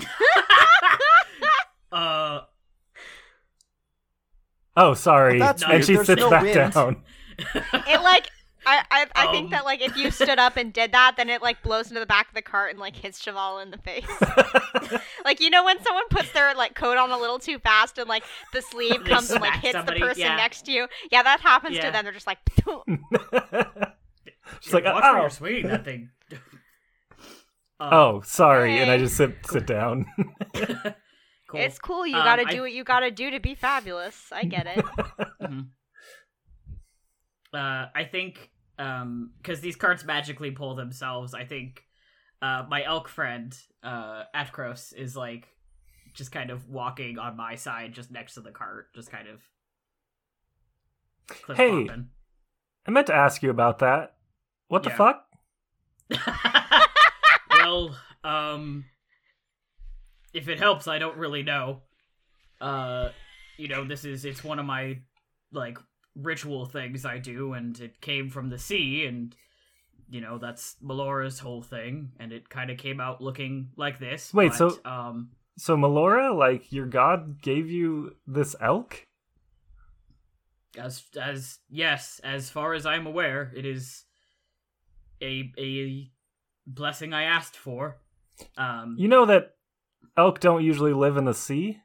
[1.92, 2.40] uh
[4.76, 5.38] Oh, sorry.
[5.38, 5.84] Well, that's and weird.
[5.84, 6.72] she There's sits no back wind.
[6.72, 7.02] down.
[7.86, 8.28] It like
[8.66, 9.32] I I, I Um.
[9.32, 12.00] think that like if you stood up and did that, then it like blows into
[12.00, 14.06] the back of the cart and like hits Cheval in the face.
[15.24, 18.08] like you know when someone puts their like coat on a little too fast and
[18.08, 20.36] like the sleeve comes and like hits somebody, the person yeah.
[20.36, 20.86] next to you.
[21.12, 21.86] Yeah, that happens Yeah.
[21.86, 22.04] to them.
[22.04, 22.38] They're just like,
[24.60, 26.10] She's like, watch where oh, you're swinging that thing.
[27.80, 30.06] Um, oh, sorry, and I just sit sit down.
[30.54, 31.60] cool.
[31.60, 32.06] it's cool.
[32.06, 34.28] You Um, gotta I- do what you gotta do to be fabulous.
[34.32, 34.84] I get it.
[35.42, 35.66] Mhm.
[37.52, 41.34] Uh, I think um because these carts magically pull themselves.
[41.34, 41.82] I think
[42.40, 45.48] uh my elk friend uh Atkros is like
[46.14, 49.40] just kind of walking on my side, just next to the cart, just kind of.
[51.56, 51.70] Hey.
[51.70, 52.06] bopping.
[52.86, 54.14] I meant to ask you about that.
[54.68, 55.26] What the fuck?
[57.50, 58.84] well, um,
[60.32, 61.82] if it helps, I don't really know.
[62.60, 63.10] Uh,
[63.56, 64.98] you know, this is it's one of my
[65.52, 65.78] like
[66.14, 69.34] ritual things I do, and it came from the sea, and
[70.08, 74.32] you know that's Melora's whole thing, and it kind of came out looking like this.
[74.34, 79.06] Wait, but, so- um, So Melora, like your god, gave you this elk?
[80.76, 84.04] as as yes, as far as I'm aware, it is
[85.24, 86.10] a a
[86.66, 87.98] blessing I asked for.
[88.56, 89.54] Um, You know that
[90.16, 91.80] elk don't usually live in the sea.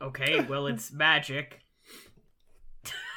[0.00, 1.60] okay, well, it's magic.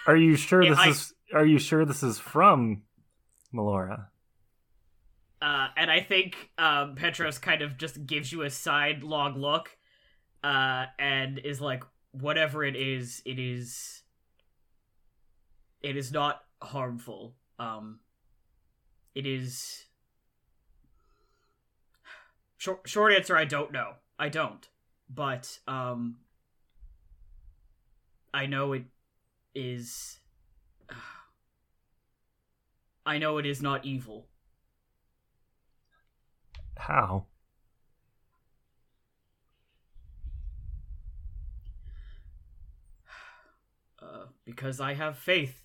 [0.07, 1.13] Are you sure this I- is?
[1.33, 2.83] Are you sure this is from
[3.53, 4.07] Melora?
[5.41, 9.75] Uh, and I think um, Petros kind of just gives you a sidelong look,
[10.43, 14.03] uh, and is like, "Whatever it is, it is.
[15.81, 17.35] It is not harmful.
[17.59, 17.99] Um,
[19.15, 19.85] it is."
[22.57, 23.93] Short, short answer: I don't know.
[24.19, 24.67] I don't,
[25.09, 26.17] but um,
[28.33, 28.83] I know it
[29.53, 30.19] is.
[33.05, 34.27] I know it is not evil.
[36.77, 37.25] How?
[44.01, 45.63] Uh, because I have faith.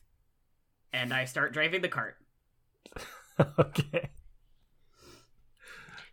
[0.94, 2.16] And I start driving the cart.
[3.58, 4.10] okay.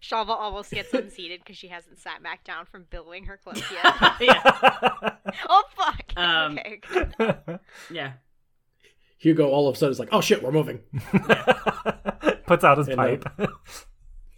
[0.02, 3.96] Shalva almost gets unseated because she hasn't sat back down from billowing her cloak yet.
[4.22, 4.42] yeah,
[5.50, 6.14] oh fuck.
[6.16, 7.58] Um, okay.
[7.92, 8.14] yeah.
[9.18, 10.80] Hugo all of a sudden is like, oh shit, we're moving.
[12.46, 13.26] Puts out his And, uh, pipe.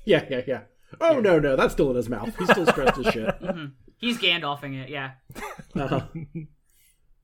[0.06, 0.62] Yeah, yeah, yeah.
[1.02, 2.34] Oh no, no, that's still in his mouth.
[2.40, 3.36] He's still stressed as shit.
[3.36, 3.66] hmm
[3.98, 5.12] He's Gandalfing it, yeah.
[5.76, 6.02] Uh-huh.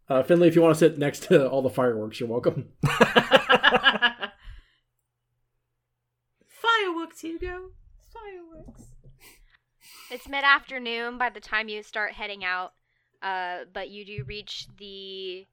[0.10, 2.68] Uh, Finley, if you want to sit next to all the fireworks, you're welcome.
[6.96, 7.72] Fireworks, Hugo.
[8.14, 8.84] Fireworks.
[10.10, 12.72] It's mid afternoon by the time you start heading out,
[13.22, 15.46] uh, but you do reach the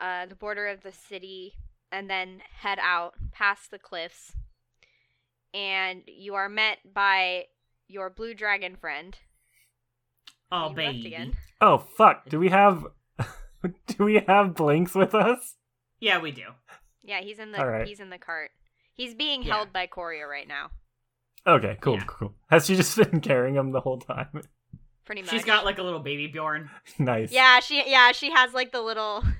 [0.00, 1.54] uh, the border of the city
[1.90, 4.36] and then head out past the cliffs,
[5.52, 7.46] and you are met by
[7.88, 9.16] your blue dragon friend.
[10.52, 11.06] Oh, You baby.
[11.08, 11.32] again.
[11.60, 12.28] oh fuck!
[12.28, 12.86] Do we have?
[13.88, 15.56] do we have Blinks with us?
[15.98, 16.44] Yeah, we do.
[17.02, 17.86] Yeah, he's in the All right.
[17.86, 18.52] he's in the cart.
[18.92, 19.54] He's being Yeah.
[19.54, 20.70] held by Coria right now,
[21.46, 22.04] Okay, cool, Yeah.
[22.06, 22.34] cool.
[22.50, 24.28] Has she just been carrying him the whole time?
[25.04, 25.30] pretty much.
[25.30, 26.70] She's got like a little baby Bjorn.
[26.98, 27.30] nice.
[27.30, 29.22] Yeah, she yeah she has like the little.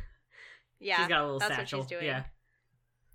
[0.80, 1.78] Yeah, she's got a little that's satchel.
[1.78, 2.04] what she's doing.
[2.04, 2.24] Yeah.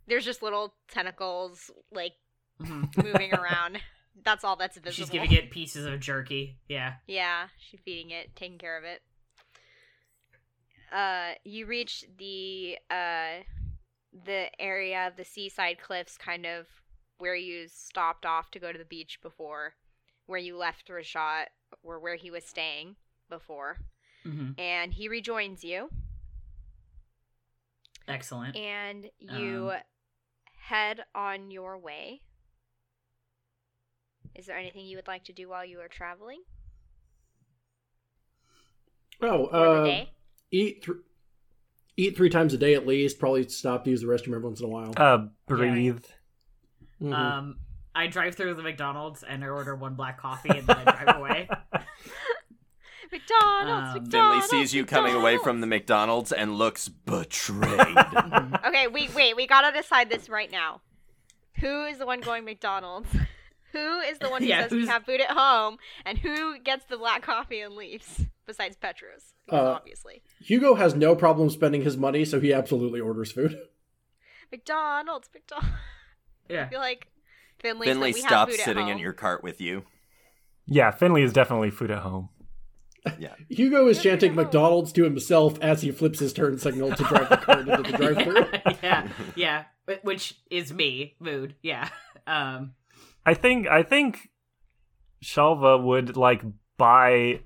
[0.07, 2.13] There's just little tentacles like
[2.59, 3.03] Mhm.
[3.03, 3.79] moving around.
[4.23, 4.91] That's all that's visible.
[4.93, 6.57] She's giving it pieces of jerky.
[6.67, 6.93] Yeah.
[7.05, 9.01] Yeah, she's feeding it, taking care of it.
[10.91, 13.43] Uh, you reach the uh,
[14.25, 16.65] the area of the seaside cliffs, kind of
[17.19, 19.75] where you stopped off to go to the beach before,
[20.25, 21.45] where you left Rashad,
[21.83, 22.95] or where he was staying
[23.29, 23.77] before,
[24.23, 25.89] hmm and he rejoins you,
[28.07, 28.55] Excellent.
[28.55, 29.81] and you Um,
[30.57, 32.21] head on your way.
[34.35, 36.41] Is there anything you would like to do while you are traveling?
[39.21, 40.05] Oh, uh,
[40.51, 40.97] eat th-
[41.97, 43.19] eat three times a day at least.
[43.19, 44.93] Probably stop to use the restroom every once in a while.
[44.95, 46.05] Uh, breathe.
[47.01, 47.13] Mhm.
[47.13, 47.59] Um,
[47.95, 51.15] I drive through the McDonald's and I order one black coffee and then I drive
[51.17, 51.49] away.
[53.11, 57.97] McDonald's, um, Finley sees you coming away from the McDonald's and looks betrayed.
[58.65, 59.35] Okay, we wait.
[59.35, 60.81] We gotta decide this right now.
[61.59, 63.09] Who is the one going McDonald's?
[63.71, 66.85] Who is the one who Yeah, says we have food at home, and who gets
[66.85, 68.25] the black coffee and leaves?
[68.47, 72.99] Besides Petros, because Uh, obviously Hugo has no problem spending his money, so he absolutely
[72.99, 73.59] orders food.
[74.51, 75.77] McDonald's, McDonald's.
[76.49, 76.69] I yeah.
[76.69, 77.07] feel like
[77.59, 77.87] Finley.
[77.87, 78.93] Finley stops have food at sitting home.
[78.93, 79.83] in your cart with you.
[80.65, 82.29] Yeah, Finley is definitely food at home.
[83.17, 83.33] Yeah.
[83.49, 84.35] Hugo is chanting.
[84.35, 87.97] McDonald's to himself as he flips his turn signal to drive the cart into the
[87.97, 88.73] drive-thru.
[88.83, 91.55] yeah, yeah, wh- which is me, mood.
[91.61, 91.89] Yeah.
[92.27, 92.73] Um,
[93.25, 94.29] I think I think
[95.23, 96.43] Shalva would like
[96.77, 97.41] buy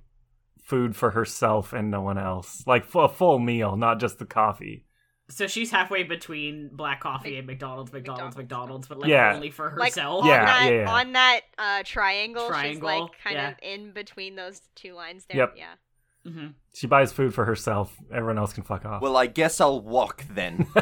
[0.62, 4.26] food for herself and no one else, like for a full meal, not just the
[4.26, 4.86] coffee.
[5.34, 8.40] So she's halfway between black coffee and McDonald's, McDonald's, McDonald's.
[8.86, 9.34] McDonald's, but like Yeah.
[9.36, 10.24] only for like herself.
[10.24, 10.92] on Yeah, that yeah, yeah.
[10.92, 13.50] on that uh, triangle, she's Triangle, like kind yeah.
[13.50, 15.38] of in between those two lines there.
[15.38, 15.56] Yep.
[15.58, 16.32] Yeah.
[16.32, 17.96] hmm She buys food for herself.
[18.14, 19.02] Everyone else can fuck off.
[19.02, 20.68] Well, I guess I'll walk then.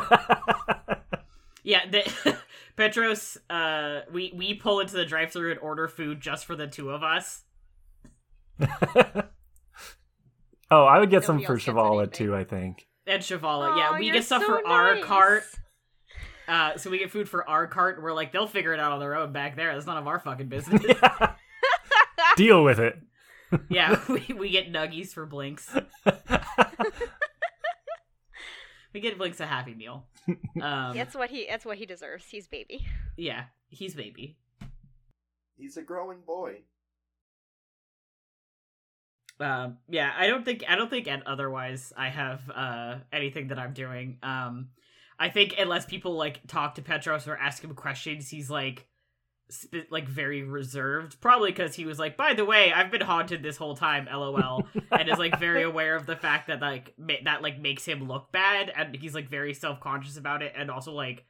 [1.63, 2.37] Yeah, the,
[2.75, 6.89] Petros, uh, we we pull into the drive-through and order food just for the two
[6.89, 7.43] of us.
[8.59, 9.23] oh,
[10.71, 12.35] I would get some for else Shavala too.
[12.35, 12.87] I think.
[13.07, 15.43] And Shavala, Aw, yeah, we get stuff so for our cart.
[16.47, 17.95] Uh, so we get food for our cart.
[17.95, 19.73] and We're like, they'll figure it out on their own back there.
[19.73, 20.83] That's none of our fucking business.
[22.35, 22.99] Deal with it.
[23.69, 25.73] yeah, we, we get nuggies for Blinks.
[28.93, 30.05] We get Blinks a Happy Meal.
[30.61, 31.47] Um, That's what he.
[31.49, 32.25] That's what he deserves.
[32.29, 32.85] He's baby.
[33.17, 34.37] Yeah, he's baby.
[35.55, 36.63] He's a growing boy.
[39.41, 43.59] Um, yeah, I don't think I don't think and otherwise I have uh anything that
[43.59, 44.17] I'm doing.
[44.23, 44.69] Um,
[45.19, 48.87] I think unless people like talk to Petros or ask him questions, he's like
[49.53, 51.21] sp- like very reserved.
[51.21, 54.67] Probably because he was like, by the way, I've been haunted this whole time, lol,
[54.91, 58.07] and is like very aware of the fact that like ma- that like makes him
[58.07, 61.25] look bad, and he's like very self conscious about it, and also like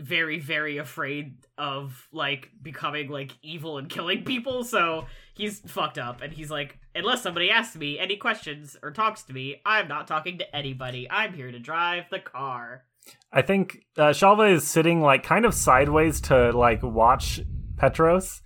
[0.00, 6.20] very very afraid of like becoming like evil and killing people so he's fucked up
[6.22, 10.06] and he's like unless somebody asks me any questions or talks to me i'm not
[10.06, 12.84] talking to anybody i'm here to drive the car
[13.32, 17.40] I think uh, Shalva is sitting like kind of sideways to like watch
[17.78, 18.42] Petros.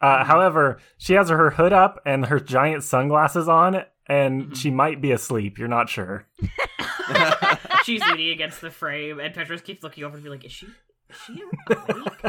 [0.00, 4.56] Uh, However, she has her hood up and her giant sunglasses on, and Mhm.
[4.56, 5.58] she might be asleep.
[5.58, 6.26] You're not sure.
[7.84, 10.66] she's leaning against the frame and petros keeps looking over and be like is she
[11.10, 12.24] is she awake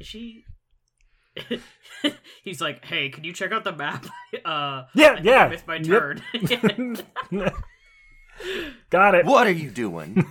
[0.00, 0.44] is she
[2.42, 4.04] he's like hey can you check out the map
[4.44, 5.44] uh Yeah, I yeah.
[5.44, 5.86] I missed my Yep.
[5.88, 6.22] turn
[8.90, 9.26] Got it.
[9.26, 10.24] What are you doing?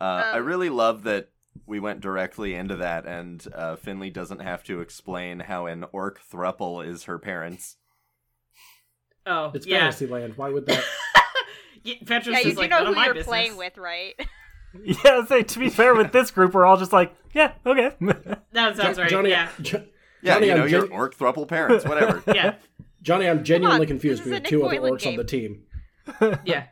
[0.00, 1.30] Uh, I Um, really love that
[1.66, 6.20] we went directly into that, and uh, Finley doesn't have to explain how an orc
[6.20, 7.76] thruple is her parents.
[9.26, 10.36] oh It's yeah Fantasyland.
[10.36, 10.84] Why would that?
[11.82, 13.26] Yeah, Petros Yeah, is you do like, know who you're business.
[13.26, 14.14] playing with, right?
[14.82, 17.92] Yeah, say to be fair with this group, we're all just like, yeah, okay.
[18.52, 19.10] That sounds Jo- right.
[19.10, 19.84] Johnny, yeah, Jo-
[20.22, 22.22] Yeah, Johnny, you know, I'm your gen- orc thruple parents, whatever.
[22.34, 22.56] yeah,
[23.02, 24.22] Johnny, I'm genuinely on, confused.
[24.22, 25.62] this We have two other Boylan orcs on the team.
[26.44, 26.66] yeah.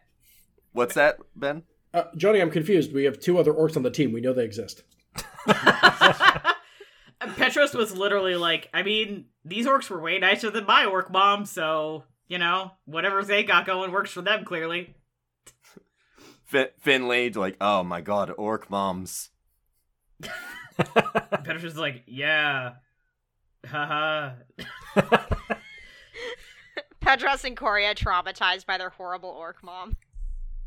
[0.73, 1.65] What's that, Ben?
[1.93, 2.93] Uh, Johnny, I'm confused.
[2.95, 4.13] We have two other orcs on the team.
[4.13, 4.83] We know they exist.
[7.37, 11.45] Petros was literally like, I mean, these orcs were way nicer than my orc mom,
[11.45, 14.45] so you know, whatever they got going works for them.
[14.45, 14.95] Clearly,
[16.53, 19.31] Fin- Finley, like, oh my god, orc moms.
[20.77, 22.73] Petros is like, yeah,
[23.67, 24.33] haha.
[27.01, 29.97] Petros and Coria traumatized by their horrible orc mom.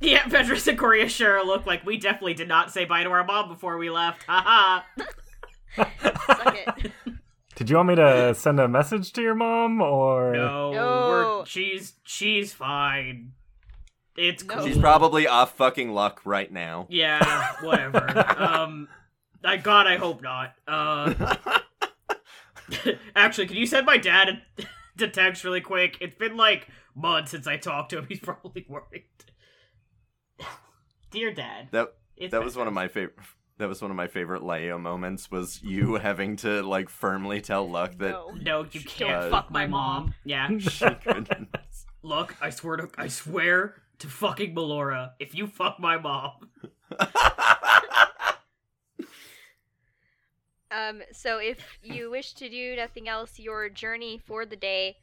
[0.01, 3.23] Yeah, Petros and Coria sure look like we definitely did not say bye to our
[3.23, 4.23] mom before we left.
[4.23, 4.81] Haha.
[5.77, 6.91] Suck it.
[7.55, 10.33] Did you want me to send a message to your mom or?
[10.33, 11.43] No, No.
[11.45, 13.33] She's she's fine.
[14.15, 14.65] It's cool.
[14.65, 16.87] She's probably off fucking luck right now.
[16.89, 18.07] Yeah, whatever.
[18.41, 18.87] um,
[19.43, 20.53] I God, I hope not.
[20.67, 21.35] Uh,
[23.15, 24.63] actually, can you send my dad a,
[24.97, 25.97] to text really quick?
[25.99, 28.05] It's been like months since I talked to him.
[28.07, 29.03] He's probably worried.
[31.11, 33.17] Dear Dad, That it's that was one of my favorite.
[33.57, 35.31] That was one of my favorite Leia moments.
[35.31, 38.31] Was you having to like firmly tell Luck that No.
[38.41, 40.13] No, you can't Uh, fuck my mom.
[40.25, 41.47] Yeah, she couldn't.
[42.03, 46.49] look, I swear to, I swear to fucking Melora, if you fuck my mom,
[50.75, 54.97] Um, so if you wish to do nothing else, your journey for the day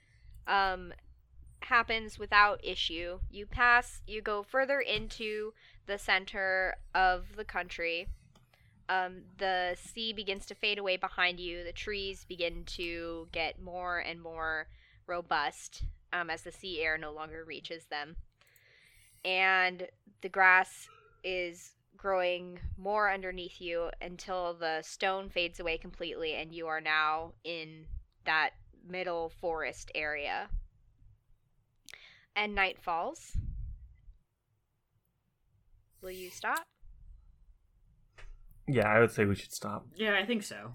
[0.47, 0.93] um,
[1.61, 3.21] happens without issue.
[3.31, 5.55] You pass, you go further into
[5.87, 8.09] the center of the country.
[8.89, 11.65] Um, the sea begins to fade away behind you.
[11.65, 14.67] The trees begin to get more and more
[15.07, 18.17] robust um, as the sea air no longer reaches them.
[19.25, 19.87] And
[20.21, 20.89] the grass
[21.23, 27.33] is growing more underneath you until the stone fades away completely, and you are now
[27.45, 27.87] in
[28.25, 28.51] that
[28.89, 30.49] middle forest area.
[32.35, 33.37] And night falls.
[36.03, 36.65] Will you stop?
[38.67, 39.87] Yeah, I would say we should stop.
[39.95, 40.73] Yeah, I think so.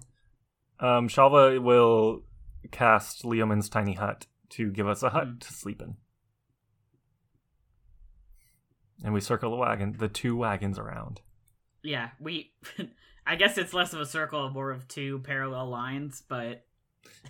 [0.80, 2.22] Um, Shalva will
[2.70, 5.38] cast Leomund's tiny hut to give us a hut Hmm.
[5.38, 5.96] to sleep in.
[9.04, 11.20] And we circle the wagon, the two wagons around.
[11.82, 12.52] Yeah, we.
[13.26, 16.64] I guess it's less of a circle, more of two parallel lines, but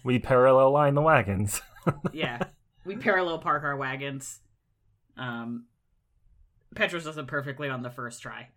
[0.05, 1.61] We parallel line the wagons.
[2.13, 2.39] yeah,
[2.85, 4.41] we parallel park our wagons.
[5.17, 5.67] Um,
[6.75, 8.49] Petros does it perfectly on the first try.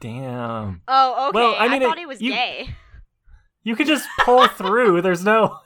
[0.00, 0.82] Damn.
[0.88, 1.34] Oh, okay.
[1.36, 2.68] Well, I I, mean, thought it- he was you- gay.
[3.62, 5.02] You could just pull through.
[5.02, 5.58] There's no.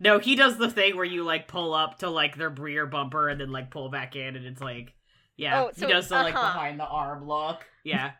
[0.00, 3.28] no, he does the thing where you like pull up to like their rear bumper
[3.28, 4.94] and then like pull back in, and it's like,
[5.38, 6.52] yeah, Oh, so- he does the like uh-huh.
[6.52, 7.64] behind the arm look.
[7.84, 8.10] Yeah,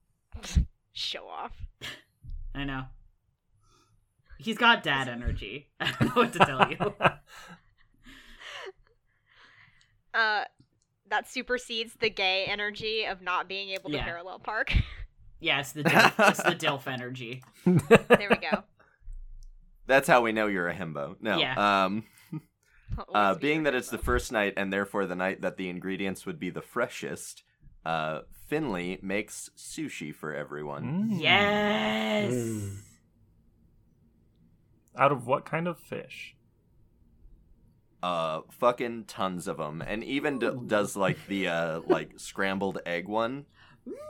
[0.92, 1.52] Show off.
[2.54, 2.84] I know.
[4.38, 5.68] He's got dad energy.
[5.80, 6.94] I don't know what to tell you.
[10.14, 10.44] Uh,
[11.10, 14.04] that supersedes the gay energy of not being able to Yeah.
[14.04, 14.72] parallel park.
[15.40, 17.42] Yeah, it's the Dilf, it's the Dilf energy.
[17.64, 18.64] there we go.
[19.86, 21.16] That's how we know you're a himbo.
[21.20, 21.38] No.
[21.38, 21.84] Yeah.
[21.84, 22.04] Um,
[23.14, 26.38] uh, being that it's the first night and therefore the night that the ingredients would
[26.38, 27.42] be the freshest,
[27.84, 31.10] uh, Finley makes sushi for everyone.
[31.12, 31.20] Mm.
[31.20, 32.32] Yes.
[32.32, 32.76] Mm.
[34.96, 36.34] Out of what kind of fish?
[38.02, 43.08] Uh, fucking tons of them, and even d- does like the uh like scrambled egg
[43.08, 43.44] one.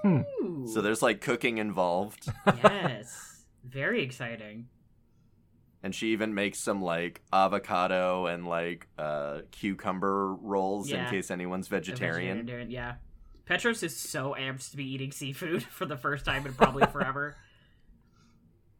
[0.04, 0.66] Ooh.
[0.66, 2.28] So there's like cooking involved,
[2.62, 4.68] yes, very exciting.
[5.88, 11.04] And she even makes some like avocado and like uh cucumber rolls Yeah.
[11.06, 12.36] in case anyone's vegetarian.
[12.40, 12.96] vegetarian, Yeah.
[13.46, 17.36] Petros is so amped to be eating seafood for the first time in probably forever.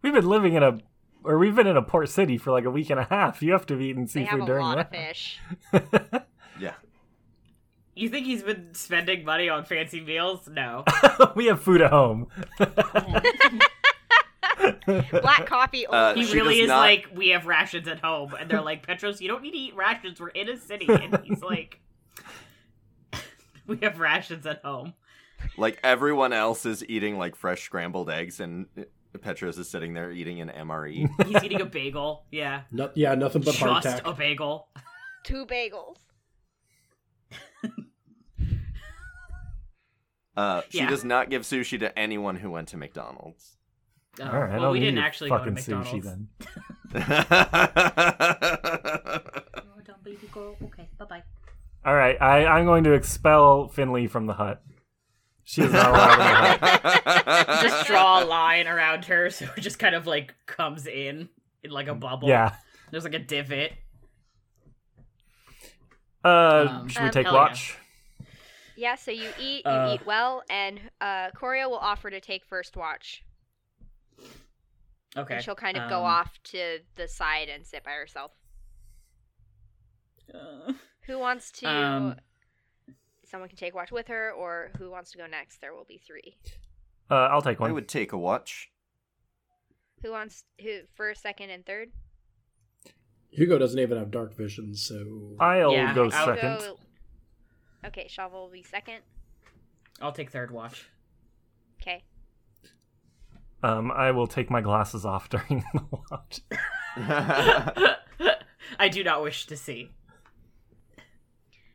[0.02, 0.76] We've been living in a,
[1.24, 3.40] or we've been in a port city for like a week and a half.
[3.42, 5.09] You have to have eaten They seafood have a during lot of that.
[5.09, 5.40] fish.
[6.61, 6.74] Yeah.
[7.94, 10.46] You think he's been spending money on fancy meals?
[10.46, 10.84] No.
[11.34, 12.26] we have food at home.
[15.22, 16.14] Black coffee Uh.
[16.14, 18.34] He really is not- like, we have rations at home.
[18.38, 20.20] And they're like, Petros, you don't need to eat rations.
[20.20, 20.86] We're in a city.
[20.88, 21.80] And he's like,
[23.66, 24.94] we have rations at home.
[25.56, 28.66] Like everyone else is eating like fresh scrambled eggs, and
[29.20, 31.09] Petros is sitting there eating an MRE.
[31.26, 32.24] He's eating a bagel.
[32.32, 32.62] Yeah.
[32.72, 34.00] No, yeah, nothing but Just hardtack.
[34.04, 34.68] a bagel.
[35.24, 35.96] Two bagels.
[40.36, 40.88] Uh, she Yeah.
[40.90, 43.57] does not give sushi to anyone who went to McDonald's.
[44.20, 45.90] Oh, All right, well, don't we didn't your actually go to fucking McDonald's.
[45.90, 46.28] sushi then.
[48.48, 50.56] Oh, dumb baby girl.
[50.64, 51.22] Okay, bye bye.
[51.84, 54.62] All right, I, I'm going to expel Finley from the hut.
[55.44, 56.24] She is not allowed in the
[57.24, 57.46] hut.
[57.62, 61.28] Just draw a line around her so it just kind of like comes in
[61.62, 62.28] in like a bubble.
[62.28, 62.54] Yeah.
[62.90, 63.72] There's like a divot.
[66.24, 67.40] Uh, Um, should we Um, take hell yeah.
[67.40, 67.78] watch?
[68.76, 69.94] Yeah, so you eat, you Uh.
[69.94, 73.24] eat well, and uh, Coria will offer to take first watch.
[75.16, 75.36] Okay.
[75.36, 78.32] And she'll kind of go um, off to the side and sit by herself.
[80.34, 80.72] uh,
[81.06, 81.66] Who wants to?
[81.66, 82.16] Um,
[83.24, 85.61] someone can take watch with her, or who wants to go next?
[85.61, 86.36] There will be three.
[87.11, 87.70] Uh, I'll take one.
[87.70, 88.70] I would take a watch.
[90.02, 91.88] Who wants who first, second, and third?
[93.30, 96.59] Hugo doesn't even have dark vision, so I'll Yeah, go I'll second.
[96.59, 96.78] Go...
[97.86, 99.00] Okay, Shovel will be second.
[100.00, 100.88] I'll take third watch.
[101.80, 102.04] Okay.
[103.62, 106.40] Um, I will take my glasses off during the watch.
[108.78, 109.90] I do not wish to see.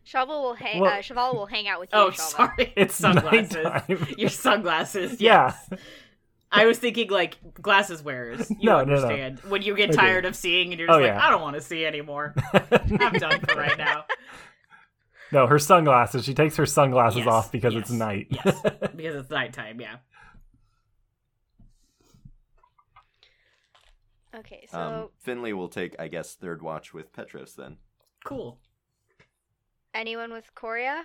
[0.04, 0.80] Shovel will hang.
[0.82, 2.00] Well- uh, Cheval will hang out with you.
[2.00, 2.26] Oh, Shovel.
[2.30, 2.74] sorry.
[2.78, 3.54] It's sunglasses.
[3.56, 4.08] nighttime.
[4.18, 5.20] Your sunglasses.
[5.22, 5.54] Yeah.
[6.52, 8.50] I was thinking like glasses wearers.
[8.50, 9.36] You No, no, no.
[9.48, 9.98] when you get I do.
[9.98, 11.26] tired of seeing and you're just Oh, like, yeah.
[11.26, 12.36] I don't want to see anymore.
[12.54, 14.06] I'm done for right now
[15.32, 16.24] no, her sunglasses.
[16.26, 18.28] She takes her sunglasses Yes, off because it's night.
[18.30, 18.62] yes.
[18.96, 19.82] because it's nighttime.
[19.82, 19.96] Yeah.
[24.36, 27.78] Okay, so um, Finley will take, I guess, third watch with Petros then.
[28.26, 28.60] Cool.
[29.94, 31.04] anyone with Coria,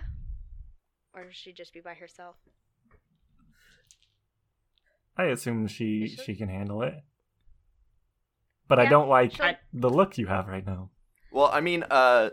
[1.13, 2.37] or does she just be by herself?
[5.17, 6.95] I assume she Is she- she can handle it.
[8.67, 10.91] But I don't like she'll- the look you have right now.
[11.31, 12.31] Well, I mean, uh,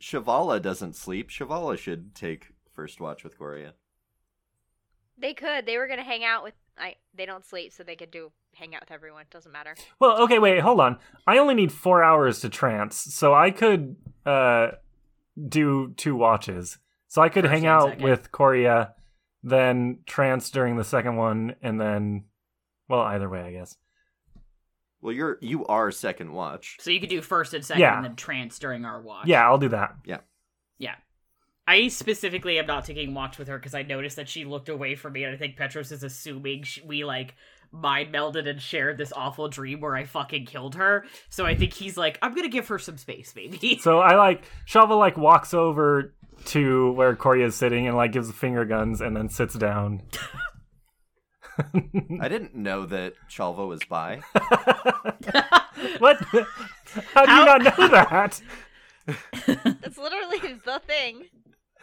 [0.00, 1.28] Shavala doesn't sleep.
[1.30, 3.74] Shavala should take first watch with Coria.
[5.18, 5.66] They could.
[5.66, 6.54] They were gonna hang out with.
[6.78, 6.96] I.
[7.14, 9.22] They don't sleep, so they could do hang out with everyone.
[9.22, 9.74] It Doesn't matter.
[9.98, 10.98] Well, okay, wait, hold on.
[11.26, 13.96] I only need four hours to trance, so I could
[14.26, 14.68] uh
[15.48, 16.78] do two watches.
[17.08, 18.04] So I could First hang out second.
[18.04, 18.94] with Coria,
[19.42, 22.24] then trance during the second one, and then
[22.88, 23.76] well, either way, I guess.
[25.00, 26.76] Well, you're you are second watch.
[26.80, 27.96] So you could do first and second, Yeah.
[27.96, 29.26] and then trance during our watch.
[29.26, 29.96] Yeah, I'll do that.
[30.04, 30.18] Yeah.
[30.78, 30.94] Yeah.
[31.66, 34.94] I specifically am not taking watch with her because I noticed that she looked away
[34.94, 37.34] from me, and I think Petros is assuming sh- we like
[37.72, 41.04] mind melded and shared this awful dream where I fucking killed her.
[41.30, 43.78] So I think he's like, I'm gonna give her some space, maybe.
[43.78, 46.14] So I like Shava like walks over
[46.46, 50.02] to where Coria is sitting and like gives the finger guns and then sits down.
[52.20, 54.22] I didn't know that Shalva was bi.
[55.98, 56.16] what?
[57.14, 58.40] How do you not know that?
[59.46, 61.24] That's literally the thing.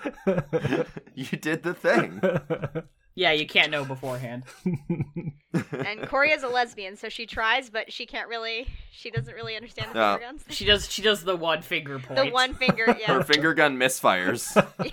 [1.16, 2.22] you did the thing.
[3.20, 4.44] yeah, you can't know beforehand.
[5.72, 8.68] And Corey is a lesbian, so she tries, but she can't really.
[8.92, 10.14] She doesn't really understand the Yeah.
[10.18, 10.46] finger guns.
[10.50, 10.92] She does.
[10.92, 12.20] She does the one finger point.
[12.20, 13.08] The one finger, yeah.
[13.14, 14.46] Her finger gun misfires.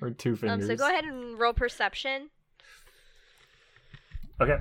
[0.00, 0.66] or two Um, fingers.
[0.68, 2.30] so go ahead and roll perception.
[4.40, 4.58] Okay.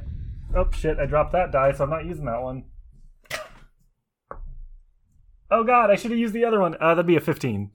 [0.56, 1.00] Oh shit!
[1.00, 2.66] I dropped that die, so I'm not using that one.
[5.50, 5.90] Oh god!
[5.90, 6.76] I should have used the other one.
[6.80, 7.72] Uh, that'd be a 15.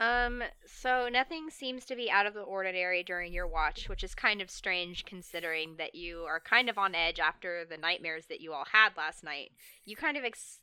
[0.00, 4.14] Um, so nothing seems to be out of the ordinary during your watch, which is
[4.14, 8.40] kind of strange considering that you are kind of on edge after the nightmares that
[8.40, 9.52] you all had last night.
[9.84, 10.60] You kind of ex-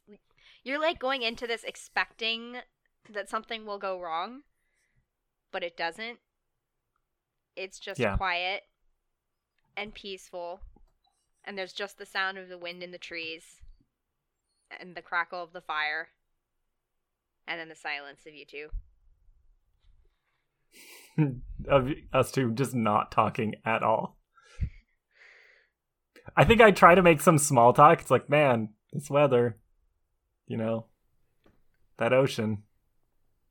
[0.63, 2.57] you're like going into this expecting
[3.13, 4.41] that something will go wrong,
[5.51, 6.17] but it doesn't.
[7.55, 8.17] It's just Yeah.
[8.17, 8.63] quiet
[9.75, 10.61] and peaceful,
[11.43, 13.61] and there's just the sound of the wind in the trees
[14.71, 16.09] and the crackle of the fire
[17.47, 18.71] and then the silence of you two.
[21.67, 24.17] Of us two just not talking at all.
[26.35, 28.01] I think I try to make some small talk.
[28.01, 29.57] It's like, man, this weather,
[30.45, 30.85] you know,
[31.97, 32.63] that ocean.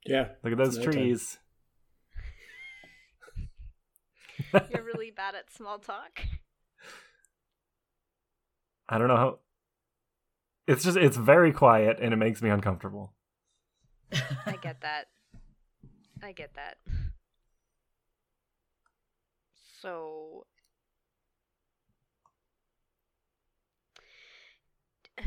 [0.04, 0.28] Yeah.
[0.44, 1.38] Look at those trees.
[4.52, 6.20] You're really bad at small talk.
[8.88, 9.38] I don't know how.
[10.68, 13.14] It's just it's very quiet and it makes me uncomfortable.
[14.12, 15.06] I get that.
[16.22, 16.76] I get that.
[19.86, 20.46] So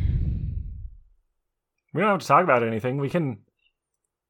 [1.93, 2.97] We don't have to talk about anything.
[2.97, 3.37] We can.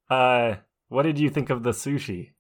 [0.08, 0.58] Uh,
[0.90, 2.34] what did you think of the sushi?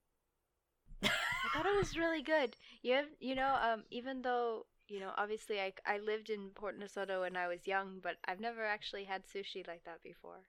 [1.01, 1.09] I
[1.51, 2.55] thought it was really good.
[2.83, 6.79] You have, you know, um, even though you know, obviously, I I lived in Port
[6.79, 10.43] Nasoto when I was young, but I've never actually had sushi like that before.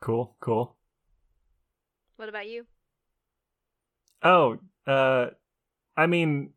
[0.00, 0.76] Cool, cool.
[2.16, 2.66] What about you?
[4.22, 5.26] Oh, uh,
[5.96, 6.52] I mean,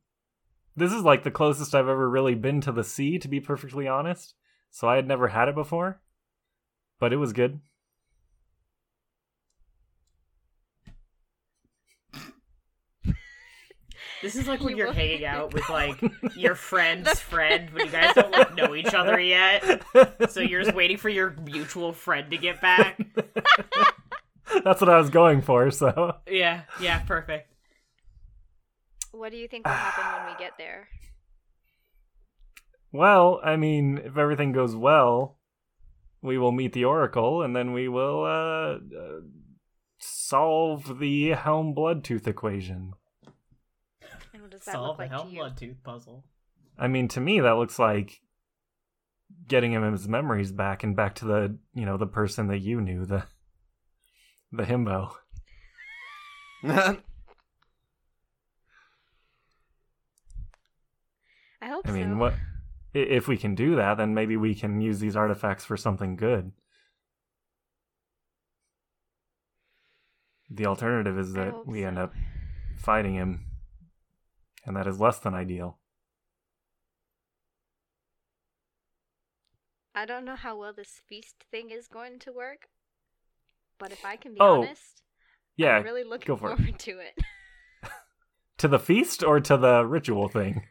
[0.76, 3.88] this is like the closest I've ever really been to the sea, to be perfectly
[3.88, 4.34] honest.
[4.72, 6.02] So I had never had it before,
[7.00, 7.62] but it was good.
[14.22, 16.02] This is like when You you're hanging out with like
[16.36, 19.84] your friend's friend when you guys don't like know each other yet.
[20.30, 23.00] So you're just waiting for your mutual friend to get back.
[24.64, 25.70] That's what I was going for.
[25.72, 27.52] So Yeah, yeah, perfect.
[29.16, 30.90] What do you think will happen when we get there?
[32.92, 35.38] Well, I mean, if everything goes well,
[36.22, 39.20] we will meet the Oracle, and then we will uh, uh
[40.00, 42.94] solve the Helm Bloodtooth equation.
[44.34, 45.42] And what does that Solve look the Helm to you?
[45.42, 46.26] Bloodtooth puzzle.
[46.78, 48.22] I mean, to me, that looks like
[49.48, 52.82] getting him his memories back and back to the you know the person that you
[52.82, 53.24] knew the
[54.52, 55.12] the himbo.
[61.66, 62.18] I hope I mean, so.
[62.18, 62.34] what
[62.94, 63.98] if we can do that?
[63.98, 66.52] Then maybe we can use these artifacts for something good.
[70.48, 72.14] The alternative is that we end up
[72.78, 73.46] fighting him,
[74.64, 75.80] and that is less than ideal.
[79.96, 82.68] I don't know how well this feast thing is going to work,
[83.80, 85.02] but if I can be Oh, honest,
[85.58, 86.58] Yeah, I'm really looking for it.
[86.58, 87.18] forward to it.
[88.60, 90.62] to the feast or to the ritual thing.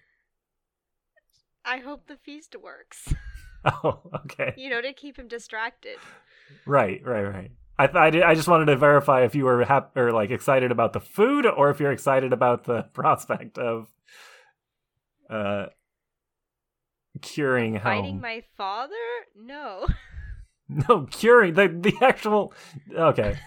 [1.65, 3.13] I hope the feast works.
[3.67, 4.53] Oh, okay.
[4.59, 5.97] You know, to keep him distracted.
[6.67, 7.51] Right, right, right.
[7.79, 10.31] I th- I, did, I just wanted to verify if you were hap- or like
[10.31, 13.89] excited about the food or if you're excited about the prospect of
[15.31, 15.67] uh,
[17.23, 18.95] curing Fighting my father?
[19.35, 19.87] No.
[20.69, 22.53] No, curing the the actual.
[22.95, 23.39] Okay,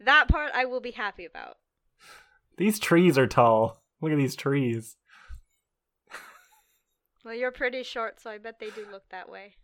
[0.00, 1.56] that part I will be happy about.
[2.56, 3.82] these trees are tall.
[4.00, 4.96] Look at these trees.
[7.24, 9.54] Well, you're pretty short, so I bet they do look that way.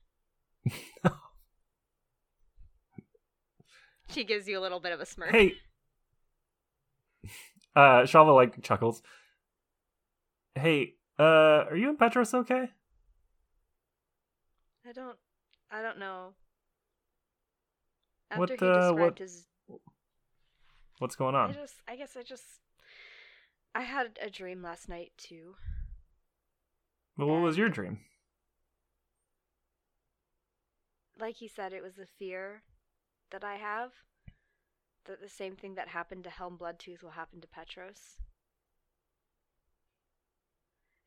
[4.11, 5.31] she gives you a little bit of a smirk.
[5.31, 5.53] Hey,
[7.77, 9.03] uh, Shalva like chuckles.
[10.55, 12.71] Hey, uh, are you and Petros okay?
[14.89, 15.17] I don't.
[15.71, 16.33] I don't know.
[18.35, 19.47] What, After he uh, described what- his,
[20.99, 21.55] What's going I on?
[21.55, 21.75] just.
[21.89, 22.45] I guess I just.
[23.75, 25.55] I had a dream last night too.
[27.21, 27.99] Well, what was your dream?
[31.21, 32.63] Like you said, it was a fear
[33.31, 33.91] that I have.
[35.05, 38.17] That the same thing that happened to Helm Bloodtooth will happen to Petros.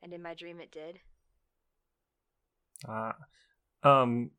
[0.03, 0.99] And in my dream, it did.
[2.87, 3.13] Uh,
[3.81, 4.29] um,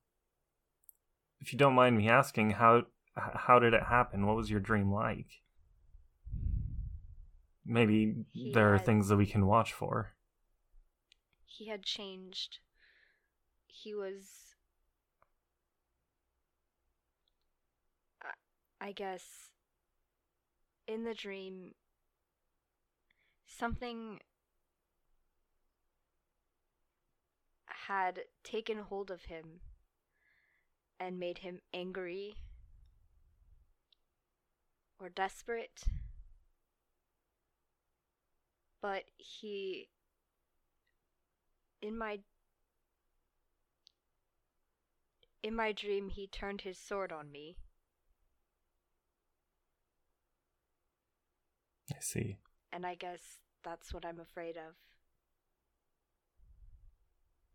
[1.41, 2.85] if you don't mind me asking, how
[3.17, 4.27] how did it happen?
[4.27, 5.41] What was your dream like?
[7.67, 10.15] Maybe He there are things that we can watch for.
[11.57, 12.59] He had changed.
[13.67, 14.55] He was.
[18.81, 19.51] I- guess.
[20.87, 21.75] In the dream.
[23.47, 24.21] Something.
[27.87, 29.61] had taken hold of him
[30.99, 32.35] and made him angry
[34.99, 35.85] or desperate.
[38.81, 39.89] But he
[41.85, 42.19] in my
[45.43, 47.57] in my dream he turned his sword on me
[51.93, 52.39] I see.
[52.73, 54.75] and i guess that's what i'm afraid of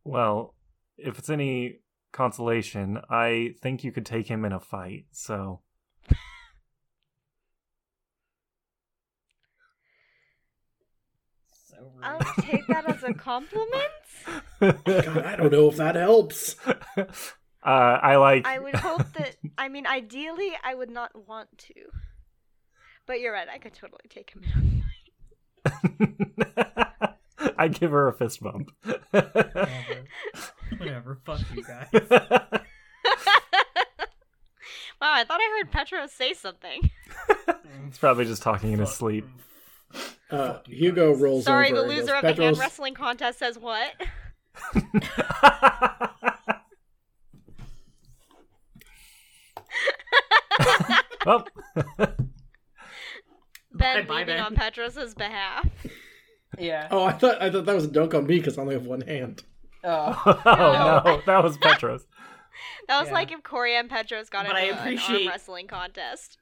[0.10, 0.56] Well,
[0.98, 5.06] if it's any consolation, I think you could take him in a fight.
[5.12, 5.62] So
[11.80, 12.04] So rude.
[12.04, 13.84] i'll take that as a compliment
[14.60, 16.56] God, I don't know if that helps.
[16.98, 17.06] uh,
[17.64, 18.46] I like.
[18.46, 21.74] i would hope that i mean ideally i would not want to
[23.06, 24.84] but you're right i could totally take him in
[27.58, 28.72] I give her a fist bump.
[29.12, 30.06] Whatever.
[30.78, 31.20] Whatever.
[31.26, 31.88] Fuck you guys.
[31.94, 32.10] wow
[35.02, 36.90] i thought i heard Petro say something
[37.86, 39.26] He's probably just talking in his sleep.
[40.30, 41.22] Uh, Fuck you Hugo guys.
[41.22, 41.82] rolls sorry over.
[41.82, 43.94] the loser goes, of the hand wrestling contest says what
[51.26, 51.46] well,
[53.74, 54.40] ben Bye, leaving Ben.
[54.40, 55.68] on petros's behalf
[56.58, 56.88] Yeah.
[56.92, 58.86] Oh, I thought I thought that was a dunk on me because I only have
[58.86, 59.44] one hand.
[59.84, 60.22] Oh.
[60.46, 62.06] oh no, that was Petros.
[62.90, 63.14] That was Yeah.
[63.14, 66.39] like if Corey and Petros got But I into an arm wrestling contest.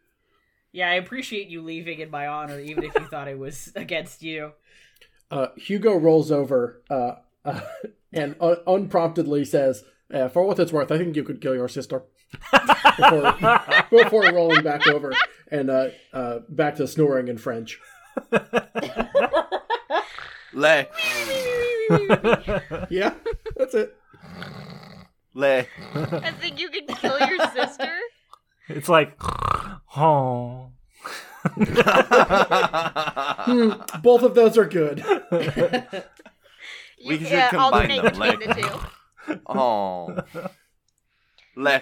[0.77, 4.21] Yeah, I appreciate you leaving in my honor, even if you thought it was against
[4.21, 4.51] you.
[5.31, 7.13] Uh, Hugo rolls over uh,
[7.43, 7.61] uh,
[8.13, 11.67] and un- unpromptedly says, uh, "For what it's worth, I think you could kill your
[11.67, 12.03] sister."
[12.51, 13.33] before,
[13.89, 15.13] before rolling back over
[15.49, 17.79] and uh, uh, back to snoring in French.
[20.53, 20.85] Le,
[22.91, 23.13] Yeah,
[23.55, 23.97] that's it.
[25.33, 25.65] le.
[25.95, 27.89] I think you could kill your sister.
[28.69, 29.13] It's like,
[29.95, 30.71] oh.
[33.47, 35.03] Hmm, both of those are good.
[37.05, 38.53] We should yeah, combine them, between like- the
[39.27, 39.39] two.
[39.47, 40.17] oh.
[41.55, 41.81] Le.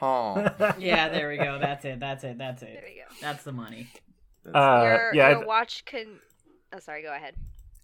[0.00, 0.46] Oh.
[0.78, 1.58] Yeah, there we go.
[1.58, 2.00] That's it.
[2.00, 2.38] That's it.
[2.38, 2.66] That's it.
[2.66, 3.14] There we go.
[3.20, 3.88] That's the money.
[4.46, 6.20] Uh, your yeah, I your th- watch can.
[6.74, 7.02] Oh, sorry.
[7.02, 7.34] Go ahead.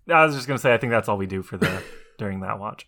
[0.09, 1.83] I was just gonna say I think that's all we do for the
[2.19, 2.87] during that watch.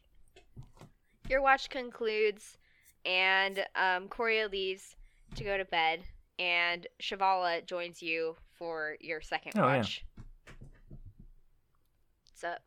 [1.28, 2.56] Your watch concludes,
[3.04, 4.96] and um, Coria leaves
[5.36, 6.00] to go to bed,
[6.38, 9.76] and Shavala joins you for your second Oh, yeah.
[9.78, 10.04] watch.
[12.30, 12.62] What's up?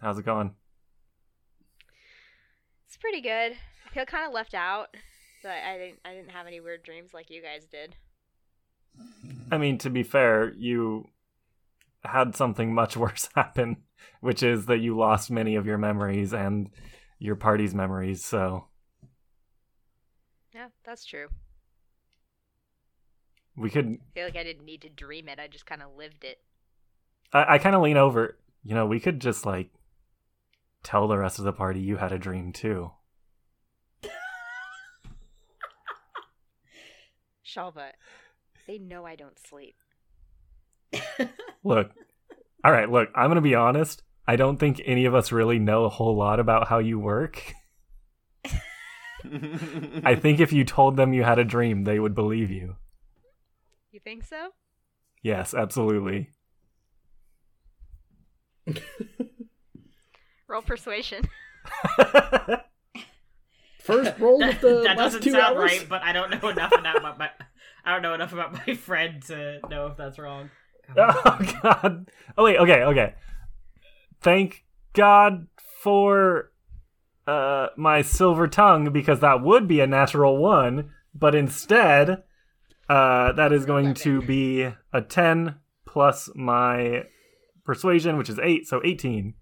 [0.00, 0.54] How's it going?
[2.86, 3.52] It's pretty good.
[3.86, 4.88] I feel kind of left out.
[5.42, 5.98] But I didn't.
[6.04, 7.96] I didn't have any weird dreams like you guys did.
[9.50, 11.06] I mean, to be fair, you
[12.04, 13.78] had something much worse happen,
[14.20, 16.70] which is that you lost many of your memories and
[17.18, 18.22] your party's memories.
[18.24, 18.66] So
[20.60, 21.28] Yeah, that's true.
[23.56, 23.86] we could.
[23.86, 25.38] I feel like I didn't need to dream it.
[25.38, 26.36] I just kind of lived it.
[27.32, 28.36] I, I kind of lean over.
[28.62, 29.70] You know, we could just like
[30.82, 32.90] tell the rest of the party you had a dream too.
[37.42, 37.92] Shalva,
[38.66, 39.76] they know I don't sleep.
[41.64, 41.90] Look,
[42.62, 44.02] All right, look, I'm going to be honest.
[44.26, 47.54] I don't think any of us really know a whole lot about how you work.
[50.04, 52.76] I think if you told them you had a dream, they would believe you.
[53.92, 54.50] You think so?
[55.22, 56.30] Yes, absolutely.
[60.48, 61.28] Roll persuasion.
[63.80, 65.70] First roll that, of the that last doesn't two sound hours.
[65.70, 67.30] right, but I don't know enough about my.
[67.84, 70.50] I don't know enough about my friend to know if that's wrong.
[70.96, 72.10] oh god.
[72.36, 73.14] Oh wait, okay, okay.
[74.20, 75.46] Thank God
[75.80, 76.52] for
[77.30, 82.22] uh my silver tongue because that would be a natural one, but instead
[82.88, 84.44] uh that is going to be
[84.92, 85.54] a 10
[85.84, 87.04] plus my
[87.64, 89.34] persuasion which is 8, so 18.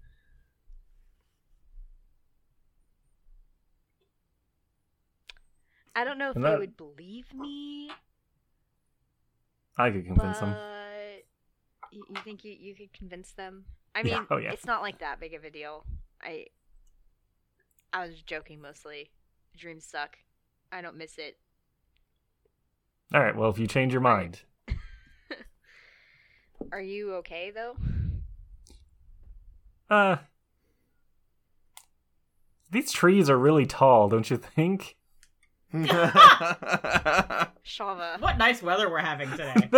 [5.95, 7.91] I don't know if And they that- would believe me,
[9.77, 10.55] I could convince but them.
[11.91, 13.65] you, think you, you could convince them?
[13.95, 14.51] I Yeah, mean, oh, yeah.
[14.51, 15.85] it's not like that big of a deal.
[16.21, 16.47] I
[17.91, 19.09] I was joking mostly.
[19.57, 20.17] Dreams suck.
[20.71, 21.37] I don't miss it.
[23.13, 24.41] All right, well if you change your mind.
[26.71, 27.75] Are you okay though?
[29.89, 30.17] Uh
[32.71, 34.95] These trees are really tall, don't you think?
[35.73, 37.49] Shava.
[38.19, 39.69] What nice weather we're having today.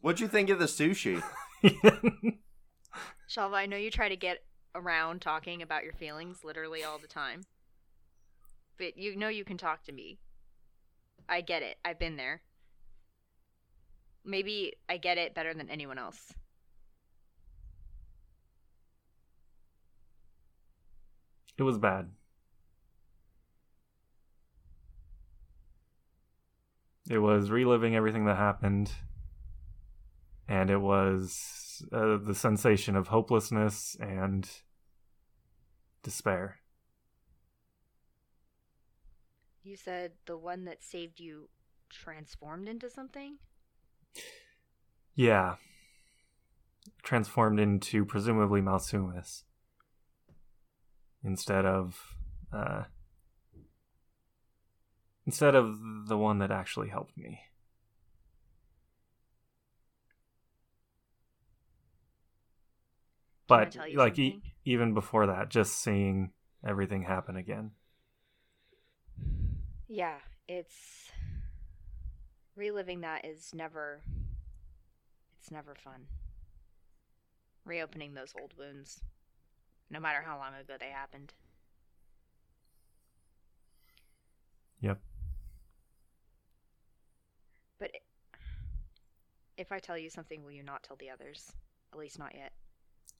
[0.00, 1.22] What'd you think of the sushi?
[3.28, 4.38] Shalva, I know you try to get
[4.76, 7.42] around talking about your feelings literally all the time.
[8.78, 10.18] But you know you can talk to me.
[11.28, 11.76] I get it.
[11.84, 12.42] I've been there.
[14.24, 16.34] Maybe I get it better than anyone else.
[21.58, 22.10] It was bad.
[27.08, 28.90] It was reliving everything that happened,
[30.48, 34.48] and it was uh, the sensation of hopelessness and
[36.06, 36.60] despair.
[39.64, 41.48] You said the one that saved you
[41.90, 43.38] transformed into something?
[45.16, 45.56] Yeah.
[47.02, 49.42] Transformed into presumably Malsumus.
[51.24, 52.14] Instead of
[52.52, 52.84] uh
[55.26, 57.40] instead of the one that actually helped me.
[63.48, 64.42] But like something?
[64.66, 66.32] Even before that, just seeing
[66.66, 67.70] everything happen again.
[69.88, 70.16] Yeah,
[70.48, 71.10] it's
[72.56, 74.02] reliving that is never
[75.38, 76.06] it's never fun.
[77.64, 79.00] Reopening those old wounds,
[79.88, 81.32] no matter how long ago they happened.
[84.80, 85.00] Yep.
[87.78, 87.90] But
[89.56, 91.52] if I tell you something, will you not tell the others?
[91.92, 92.52] At least not yet.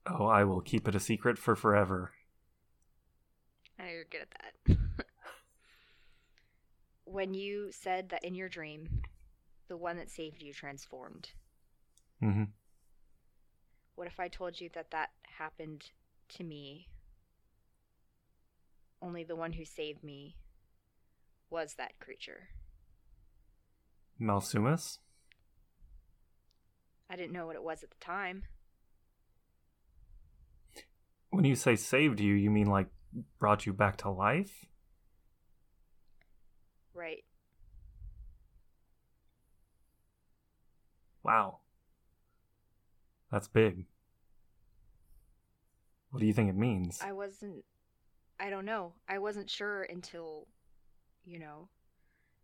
[0.09, 2.13] Oh, I will keep it a secret for forever.
[3.79, 4.31] I know you're good at
[4.67, 4.79] that.
[7.05, 9.03] when you said that in your dream,
[9.69, 11.31] the one that saved you transformed,
[12.21, 12.45] hmm
[13.95, 15.91] what if I told you that that happened
[16.31, 16.89] to me?
[19.01, 20.37] Only the one who saved me
[21.51, 22.49] was that creature.
[24.21, 24.99] Malsumus?
[27.09, 28.45] I didn't know what it was at the time.
[31.37, 32.87] When you say saved you, you mean like
[33.39, 34.65] brought you back to life?
[36.95, 37.25] Right.
[41.23, 41.59] Wow.
[43.31, 43.85] That's big.
[46.09, 47.01] What do you think it means?
[47.05, 47.65] I wasn't.
[48.41, 48.95] I don't know.
[49.07, 50.47] I wasn't sure until,
[51.27, 51.69] you know,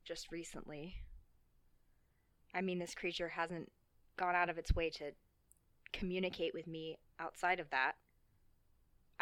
[0.05, 0.97] just recently.
[2.55, 3.73] I mean, this creature hasn't
[4.19, 5.13] gone out of its way to
[5.95, 7.93] communicate with me outside of that.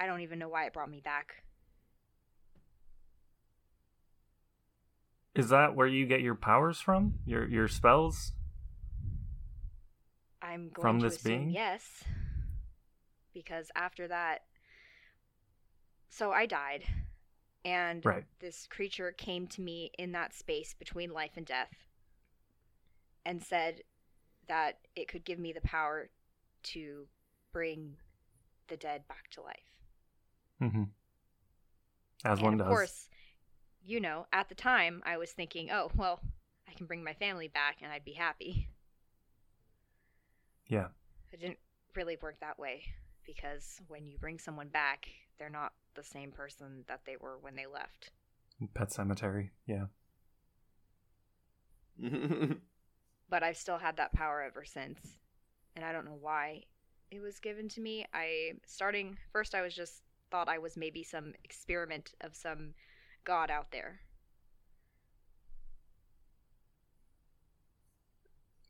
[0.00, 1.34] I don't even know why it brought me back.
[5.34, 7.14] Is that where you get your powers from?
[7.26, 8.32] Your your spells?
[10.42, 11.50] I'm going From to this assume being?
[11.50, 12.02] yes.
[13.34, 14.40] Because after that
[16.08, 16.82] so I died
[17.64, 18.24] and Right.
[18.40, 21.72] this creature came to me in that space between life and death
[23.24, 23.82] and said
[24.48, 26.08] that it could give me the power
[26.62, 27.06] to
[27.52, 27.96] bring
[28.68, 29.79] the dead back to life.
[30.60, 30.84] Mm-hmm.
[32.24, 32.66] As and one does.
[32.66, 33.08] of course,
[33.82, 36.20] you know, at the time I was thinking, "Oh, well,
[36.68, 38.68] I can bring my family back and I'd be happy."
[40.66, 40.88] Yeah.
[41.32, 41.58] It didn't
[41.96, 42.82] really work that way
[43.26, 45.08] because when you bring someone back,
[45.38, 48.10] they're not the same person that they were when they left.
[48.74, 49.50] Pet Sematary.
[49.66, 49.86] Yeah.
[53.30, 54.98] But I've still had that power ever since.
[55.76, 56.64] And I don't know why
[57.12, 58.04] it was given to me.
[58.12, 62.74] I starting first I was just thought I was maybe some experiment of some
[63.24, 64.00] god out there.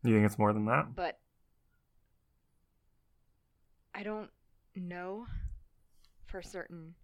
[0.02, 0.94] You think it's more than that?
[0.94, 1.18] But
[3.94, 4.30] I don't
[4.74, 5.26] know
[6.26, 6.94] for certain.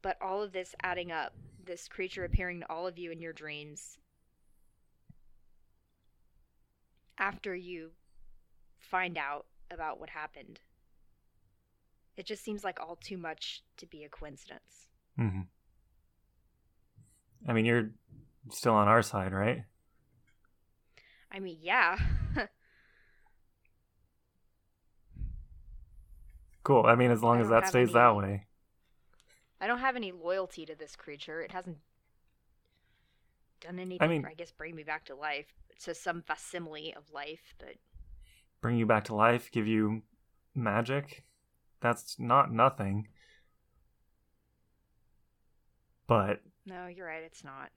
[0.00, 1.34] But all of this adding up,
[1.64, 3.98] this creature appearing to all of you in your dreams
[7.18, 7.90] after you
[8.78, 10.60] find out about what happened.
[12.16, 14.88] It just seems like all too much to be a coincidence.
[15.16, 15.42] hmm
[17.48, 17.90] I mean, you're
[18.50, 19.64] still on our side, right?
[21.30, 21.98] I mean, yeah.
[26.64, 26.84] Cool.
[26.84, 28.46] I mean, as long as that stays any- that way.
[29.60, 31.40] I don't have any loyalty to this creature.
[31.40, 31.78] It hasn't
[33.60, 34.02] done anything.
[34.04, 35.46] I mean- for, I guess bring me back to life.
[35.84, 37.76] To some facsimile of life, but
[38.62, 40.02] Bring you back to life, give you
[40.54, 41.22] magic.
[41.80, 43.08] That's not nothing.
[46.06, 47.22] But no, you're right.
[47.24, 47.70] It's not.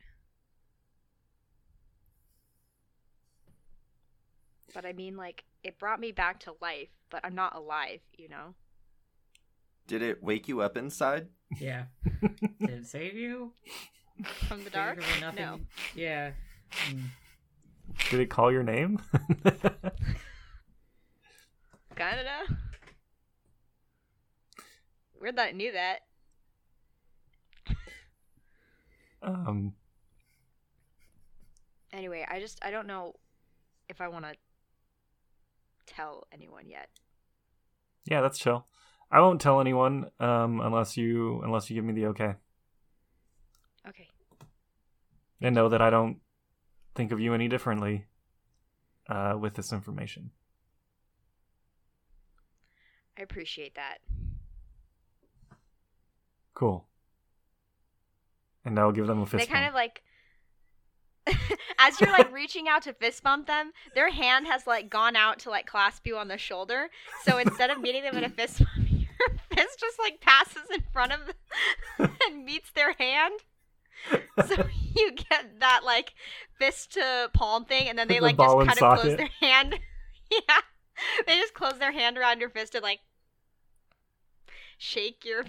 [4.73, 7.99] But I mean, like, it brought me back to life, but I'm not alive.
[8.17, 8.55] You know.
[9.87, 11.27] Did it wake you up inside?
[11.59, 11.85] Yeah.
[12.21, 13.53] Did it save you?
[14.47, 14.99] From the dark?
[15.19, 15.43] Nothing.
[15.43, 15.59] No.
[15.95, 16.31] Yeah.
[16.87, 17.05] Mm.
[18.11, 18.99] did it call your name?
[21.95, 22.43] Canada?
[25.19, 25.99] Weird that it knew that.
[29.21, 29.73] um,
[31.91, 33.15] Anyway, I just I don't know
[33.89, 34.33] if I want to
[35.87, 36.89] tell anyone yet.
[38.05, 38.67] yeah, that's chill.
[39.11, 42.35] I won't tell anyone um, unless you unless you give me the okay.
[43.87, 44.07] Okay.
[45.41, 46.17] And know that I don't
[46.93, 48.05] think of you any differently
[49.09, 50.29] uh, with this information.
[53.17, 53.97] I appreciate that.
[56.59, 56.85] Cool.
[58.65, 59.47] And I'll give them a fist bump.
[59.47, 59.69] they kind bump.
[59.69, 60.03] of like
[61.79, 65.39] as you're like reaching out to fist bump them, their hand has like gone out
[65.39, 66.89] to like clasp you on the shoulder.
[67.23, 69.07] So instead of meeting them in a fist bump, your
[69.55, 71.19] fist just like passes in front of
[71.97, 73.39] them and meets their hand.
[74.47, 76.13] So you get that like
[76.57, 79.79] fist to palm thing, and then they The like just kind of close their hand.
[80.29, 80.59] yeah,
[81.25, 82.99] they just close their hand around your fist and like
[84.77, 85.45] shake your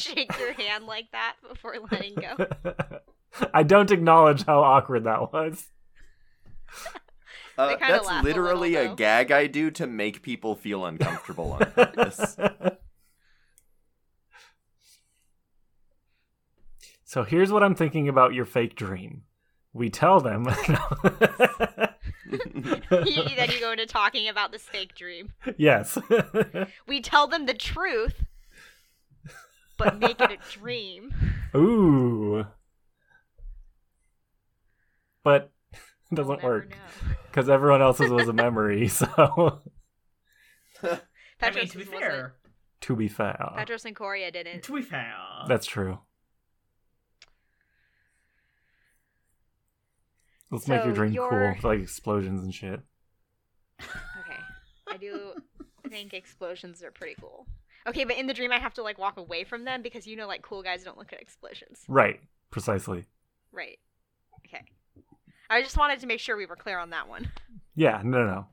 [0.00, 2.46] shake your hand like that before letting go.
[3.54, 5.68] I don't acknowledge how awkward that was.
[7.58, 11.52] Uh, that's laugh a literally little, a gag I do to make people feel uncomfortable
[11.52, 12.36] on purpose.
[17.04, 19.22] so here's what I'm thinking about your fake dream.
[19.72, 20.46] We tell them.
[22.90, 25.32] You- then you go into talking about this fake dream.
[25.56, 25.98] yes.
[26.86, 28.24] We tell them the truth,
[29.80, 31.12] but make it a dream.
[31.56, 32.44] Ooh.
[35.24, 35.50] But
[36.10, 36.76] it doesn't never work
[37.26, 38.88] because everyone else's was a memory.
[40.82, 40.92] So
[41.42, 42.00] I mean, to be wasn't.
[42.00, 42.34] fair,
[42.82, 44.62] to be fair, Petros and Coria didn't.
[44.64, 45.12] to be fair,
[45.48, 45.98] that's true.
[50.50, 52.80] Let's make your dream you're- cool, like explosions and shit.
[53.80, 54.40] Okay,
[54.88, 55.32] I do
[55.88, 57.46] think explosions are pretty cool.
[57.88, 60.16] Okay, but in the dream, I have to like walk away from them because you
[60.16, 61.82] know, like cool guys don't look at explosions.
[61.88, 62.20] Right,
[62.50, 63.06] precisely.
[63.52, 63.78] Right.
[64.46, 64.62] Okay.
[65.48, 67.30] I just wanted to make sure we were clear on that one.
[67.74, 68.46] Yeah, no, no, no.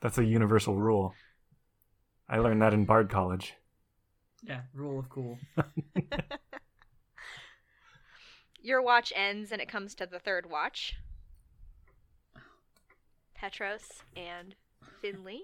[0.00, 1.14] That's a universal rule.
[2.28, 3.54] I learned that in Bard College.
[4.42, 5.38] yeah, rule of cool.
[8.62, 10.96] Your watch ends and it comes to the third watch.
[13.34, 14.54] Petros and
[15.02, 15.42] Finley.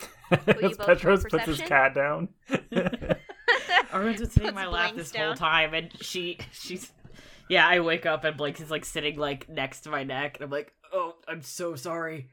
[0.00, 2.28] you As Petros puts his cat down.
[3.92, 6.92] Armin's been sitting in my lap blinks this whole time, and she, she's,
[7.48, 7.66] yeah.
[7.66, 10.50] I wake up and Blake is like sitting like next to my neck, and I'm
[10.50, 12.28] like, oh, I'm so sorry.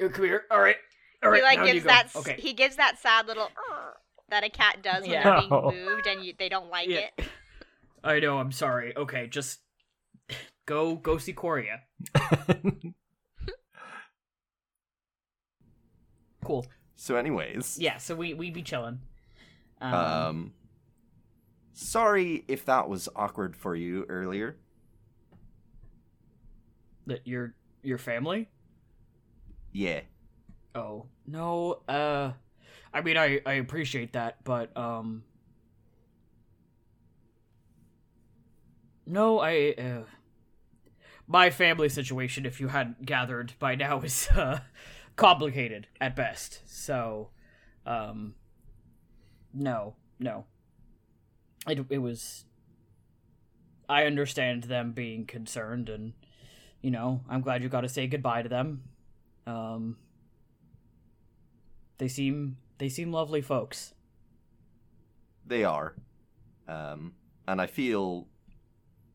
[0.00, 0.44] Come here.
[0.50, 0.76] All right,
[1.22, 1.38] all right.
[1.38, 1.88] he like down you gives go.
[1.90, 2.36] that Okay.
[2.38, 3.48] he gives that sad little
[4.30, 5.40] that a cat does when Yeah.
[5.40, 7.08] they're being moved and you, they don't like Yeah.
[7.18, 7.26] it.
[8.02, 8.38] I know.
[8.38, 8.96] I'm sorry.
[8.96, 9.60] Okay, just
[10.66, 11.80] go go see Coria.
[16.44, 16.66] Cool.
[16.96, 17.98] So, anyways, Yeah.
[17.98, 19.00] So we we be chilling.
[19.80, 20.52] Um, um,
[21.72, 24.56] sorry if that was awkward for you earlier.
[27.06, 28.48] that your your family.
[29.72, 30.00] Yeah.
[30.74, 31.82] Oh no.
[31.88, 32.32] Uh,
[32.92, 35.24] I mean, I I appreciate that, but um.
[39.06, 39.74] No, I.
[39.76, 40.04] Uh,
[41.26, 44.60] my family situation, if you hadn't gathered by now, is uh,
[45.16, 46.60] complicated at best.
[46.66, 47.30] So,
[47.86, 48.34] um,
[49.52, 50.46] no, no.
[51.66, 52.44] It it was.
[53.88, 56.12] I understand them being concerned, and
[56.82, 58.82] you know, I'm glad you got to say goodbye to them.
[59.46, 59.96] Um,
[61.98, 63.94] they seem they seem lovely folks.
[65.46, 65.94] They are.
[66.66, 67.14] Um,
[67.46, 68.26] and I feel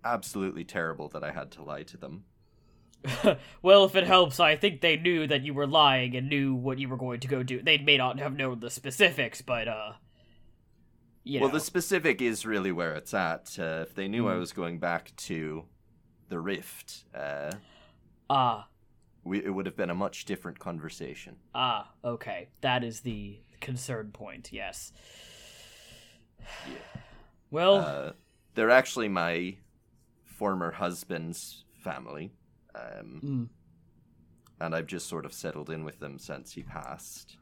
[0.04, 2.26] absolutely terrible that I had to lie to them.
[3.62, 6.80] well, if it helps, I think they knew that you were lying and knew what
[6.80, 7.62] you were going to go do.
[7.62, 9.94] They may not have known the specifics, but uh,
[11.24, 11.54] you well, know.
[11.56, 13.58] the specific is really where it's at.
[13.60, 14.40] Uh, if they knew I Mm.
[14.40, 15.66] was going back to
[16.28, 17.52] the Rift, uh,
[18.30, 18.68] ah
[19.24, 21.38] we, it would have been a much different conversation.
[21.56, 24.50] ah okay, that is the concern point.
[24.52, 24.92] Yes.
[27.52, 28.12] Well, Uh,
[28.56, 29.58] they're actually my
[30.24, 32.32] former husband's family,
[32.80, 33.50] um, mm,
[34.64, 37.38] and I've just sort of settled in with them since he passed.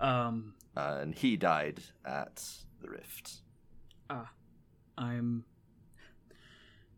[0.00, 2.42] um, Uh, and he died at
[2.80, 3.40] the Rift.
[4.10, 4.30] Ah.
[4.96, 5.44] I'm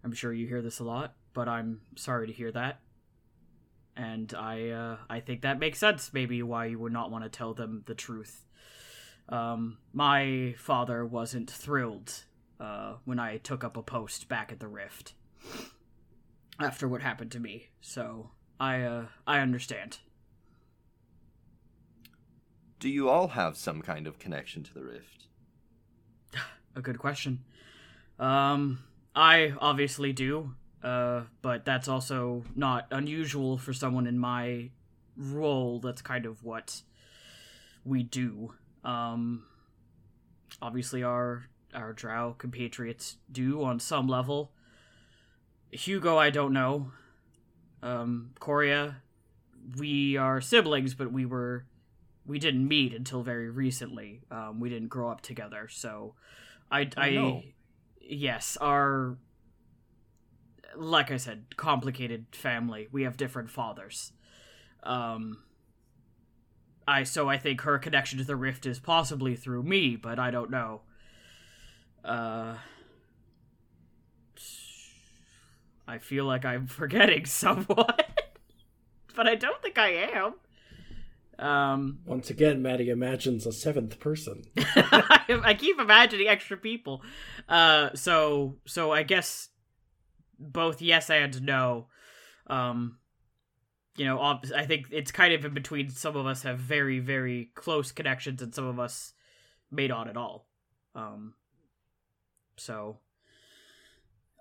[0.02, 2.80] I'm sure you hear this a lot, but I'm sorry to hear that.
[3.96, 7.30] And I uh I think that makes sense maybe why you would not want to
[7.30, 8.46] tell them the truth.
[9.28, 12.24] Um my father wasn't thrilled
[12.60, 15.14] uh when I took up a post back at the Rift
[16.60, 17.70] after what happened to me.
[17.80, 19.98] So I uh I understand.
[22.78, 25.26] Do you all have some kind of connection to the Rift?
[26.76, 27.44] a good question.
[28.18, 28.84] Um,
[29.14, 34.70] I obviously do, uh, but that's also not unusual for someone in my
[35.16, 35.78] role.
[35.80, 36.82] That's kind of what
[37.84, 38.54] we do.
[38.84, 39.44] Um,
[40.62, 44.52] obviously, our our Drow compatriots do on some level.
[45.70, 46.92] Hugo, I don't know.
[47.82, 48.96] Um, Coria,
[49.76, 51.64] we are siblings, but we were
[52.26, 54.20] we didn't meet until very recently.
[54.30, 56.14] Um, we didn't grow up together, so
[56.70, 57.42] I, I, no.
[58.00, 59.16] yes, our,
[60.76, 62.88] like I said, complicated family.
[62.92, 64.12] We have different fathers.
[64.82, 65.38] Um,
[66.86, 70.30] I so I think her connection to the rift is possibly through me, but I
[70.30, 70.82] don't know.
[72.04, 72.56] Uh,
[75.86, 77.94] I feel like I'm forgetting someone,
[79.16, 80.34] but I don't think I am.
[81.38, 84.44] Um, Once again, Maddie imagines a seventh person.
[84.56, 87.02] I keep imagining extra people.
[87.48, 89.48] Uh, so so I guess
[90.38, 91.86] both yes and no.
[92.46, 92.98] Um,
[93.96, 95.88] you know, ob- I think it's kind of in between.
[95.88, 99.14] Some of us have very very close connections, and some of us
[99.70, 100.46] may not at all.
[100.94, 101.34] Um,
[102.60, 102.98] so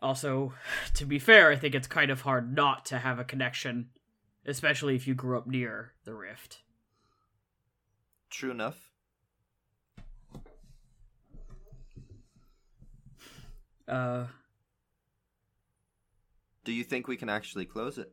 [0.01, 0.53] also,
[0.93, 3.89] to be fair, I think it's kind of hard not to have a connection,
[4.45, 6.59] especially if you grew up near the rift.
[8.29, 8.91] True enough.
[13.87, 14.27] Uh,
[16.63, 18.11] Do you think we can actually close it?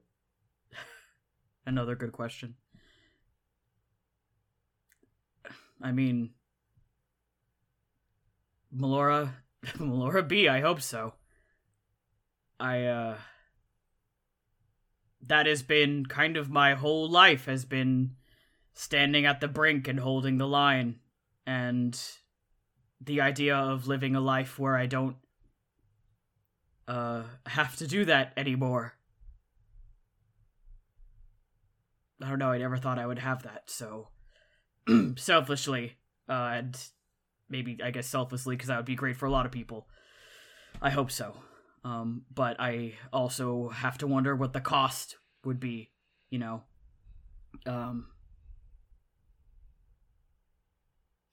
[1.67, 2.55] Another good question.
[5.83, 6.31] I mean,
[8.75, 9.35] Melora,
[9.79, 10.49] Melora B.
[10.49, 11.15] I hope so.
[12.61, 13.19] I uh,
[15.27, 18.13] that has been kind of my whole life has been
[18.75, 21.01] standing at the brink and holding the line,
[21.47, 22.01] and
[23.01, 25.17] the idea of living a life where I don't
[26.89, 28.95] uh have to do that anymore.
[32.23, 32.53] I don't know.
[32.53, 33.65] I never thought I would have that.
[33.69, 34.09] So
[35.17, 35.97] selfishly,
[36.29, 36.89] uh, and
[37.49, 39.89] maybe I guess selflessly, because that would be great for a lot of people.
[40.81, 41.35] I hope so.
[41.85, 45.93] Um, but I also have to wonder what the cost would be.
[46.31, 46.63] You know.
[47.65, 48.09] Um.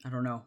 [0.06, 0.44] I don't know.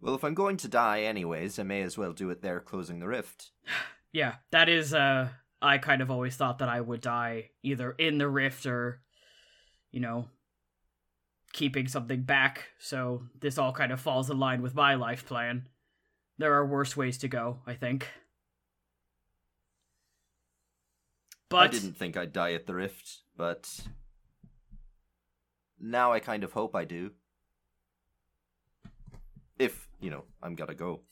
[0.00, 2.98] Well, if I'm going to die anyways, I may as well do it there closing
[2.98, 3.50] the rift.
[4.14, 4.92] Yeah, that is.
[4.92, 5.30] Uh,
[5.62, 9.00] I kind of always thought that I would die either in the rift or,
[9.90, 10.28] you know,
[11.52, 12.70] keeping something back.
[12.78, 15.68] So this all kind of falls in line with my life plan.
[16.38, 18.08] There are worse ways to go, I think.
[21.48, 23.80] But I didn't think I'd die at the rift, but
[25.78, 27.10] now I kind of hope I do.
[29.58, 31.02] If, you know, I'm gonna go.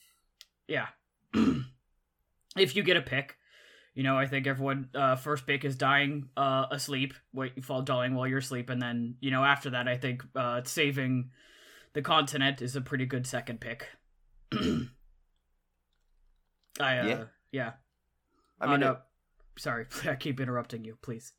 [0.67, 0.87] yeah.
[2.57, 3.37] if you get a pick,
[3.93, 7.81] you know, I think everyone uh first pick is dying uh asleep, wait you fall
[7.81, 11.31] dying while you're asleep, and then, you know, after that I think uh saving
[11.93, 13.87] the continent is a pretty good second pick.
[16.79, 17.23] I uh, Yeah.
[17.51, 17.71] yeah.
[18.59, 18.99] I oh mean, no, it-
[19.57, 20.97] sorry, I keep interrupting you.
[21.01, 21.33] Please.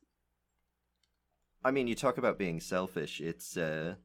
[1.63, 3.21] I mean, you talk about being selfish.
[3.21, 3.95] It's, uh,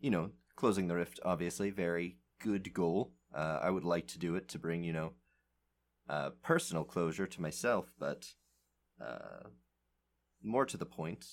[0.00, 1.18] you know, closing the rift.
[1.24, 3.12] Obviously, very good goal.
[3.34, 5.12] Uh, I would like to do it to bring, you know,
[6.08, 8.26] uh, personal closure to myself, but
[9.00, 9.48] uh,
[10.42, 11.26] more to the point,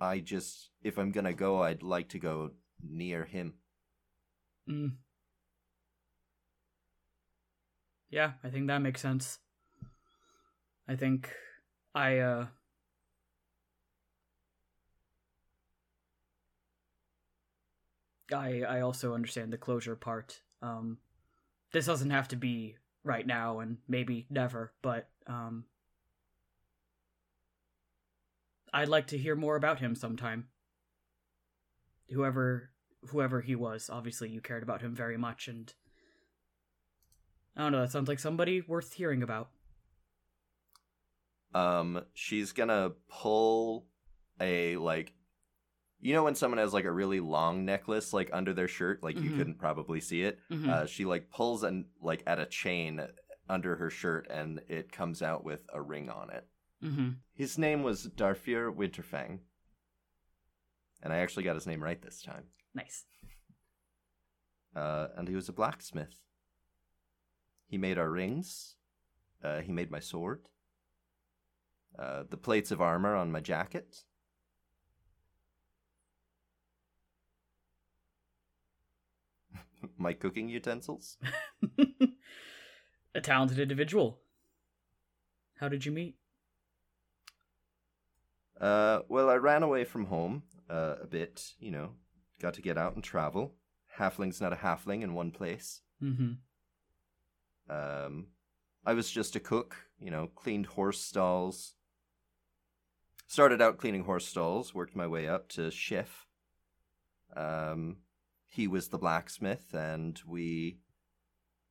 [0.00, 2.52] I just, if I'm gonna go, I'd like to go
[2.82, 3.54] near him.
[4.68, 4.92] Mm.
[8.10, 9.38] Yeah, I think that makes sense.
[10.88, 11.30] I think
[11.94, 12.46] I uh
[18.32, 20.40] I I also understand the closure part.
[20.62, 20.98] Um
[21.72, 25.64] this doesn't have to be right now and maybe never, but um
[28.72, 30.48] I'd like to hear more about him sometime.
[32.10, 32.70] Whoever
[33.08, 35.72] whoever he was, obviously you cared about him very much and
[37.56, 39.50] I don't know, that sounds like somebody worth hearing about.
[41.52, 43.86] Um, she's gonna pull
[44.40, 45.12] a like,
[46.00, 49.16] you know, when someone has like a really long necklace like under their shirt, like
[49.18, 49.36] you Mhm.
[49.36, 50.38] couldn't probably see it.
[50.50, 50.68] Mhm.
[50.68, 53.00] Uh, she like pulls and like at a chain
[53.48, 56.46] under her shirt, and it comes out with a ring on it.
[56.82, 57.10] mm-hmm.
[57.34, 59.40] His name was Darfir Winterfang,
[61.02, 62.44] and I actually got his name right this time.
[62.74, 63.04] Nice.
[64.74, 66.22] Uh, and he was a blacksmith.
[67.66, 68.76] He made our rings.
[69.42, 70.48] Uh, he made my sword.
[71.98, 74.04] Uh, the plates of armor on my jacket.
[79.98, 81.16] My cooking utensils.
[83.14, 84.20] a talented individual.
[85.58, 86.16] How did you meet?
[88.60, 91.90] Uh, well, I ran away from home uh, a bit, you know,
[92.40, 93.54] got to get out and travel.
[93.98, 95.80] Halfling's not a halfling in one place.
[96.02, 96.32] Mm-hmm.
[97.70, 98.26] Um,
[98.84, 101.74] I was just a cook, you know, cleaned horse stalls.
[103.26, 106.26] Started out cleaning horse stalls, worked my way up to chef.
[107.36, 107.98] Um,
[108.50, 110.80] he was the blacksmith, and we,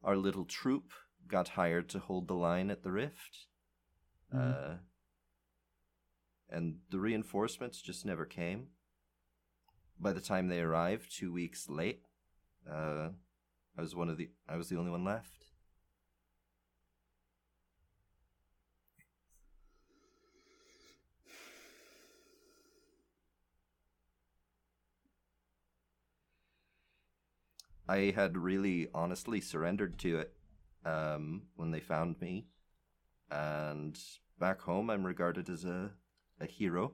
[0.01, 0.91] our little troop,
[1.27, 3.47] got hired to hold the line at the rift.
[4.33, 4.75] Uh,
[6.49, 8.67] and the reinforcements just never came.
[9.99, 12.03] By the time they arrived, two weeks late,
[12.71, 13.09] uh,
[13.77, 15.38] I was one of the I was the only one left.
[27.89, 30.33] I had really honestly surrendered to it
[30.85, 32.45] um, when they found me,
[33.31, 33.99] and
[34.39, 35.89] back home I'm regarded as a
[36.39, 36.93] a hero.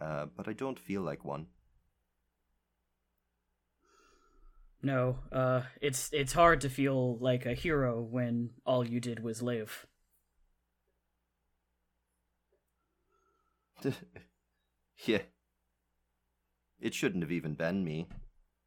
[0.00, 1.46] Uh, but I don't feel like one.
[4.82, 9.40] No, uh, it's it's hard to feel like a hero when all you did was
[9.40, 9.86] live.
[15.04, 15.22] yeah.
[16.80, 18.08] It shouldn't have even been me.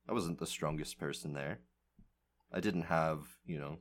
[0.10, 1.60] I wasn't the strongest person there.
[2.52, 3.77] I didn't have, you know,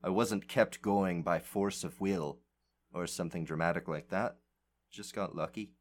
[0.00, 2.38] I wasn't kept going by force of will
[2.94, 4.36] or something dramatic like that.
[4.92, 5.72] Just got lucky.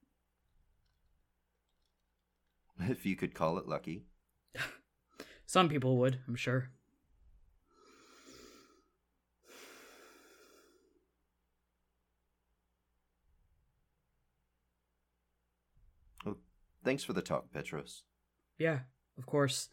[2.90, 4.08] If you could call it lucky.
[5.46, 6.72] Some people would, I'm sure.
[16.84, 18.02] Thanks for the talk, Petros.
[18.58, 18.80] Yeah,
[19.18, 19.70] of course.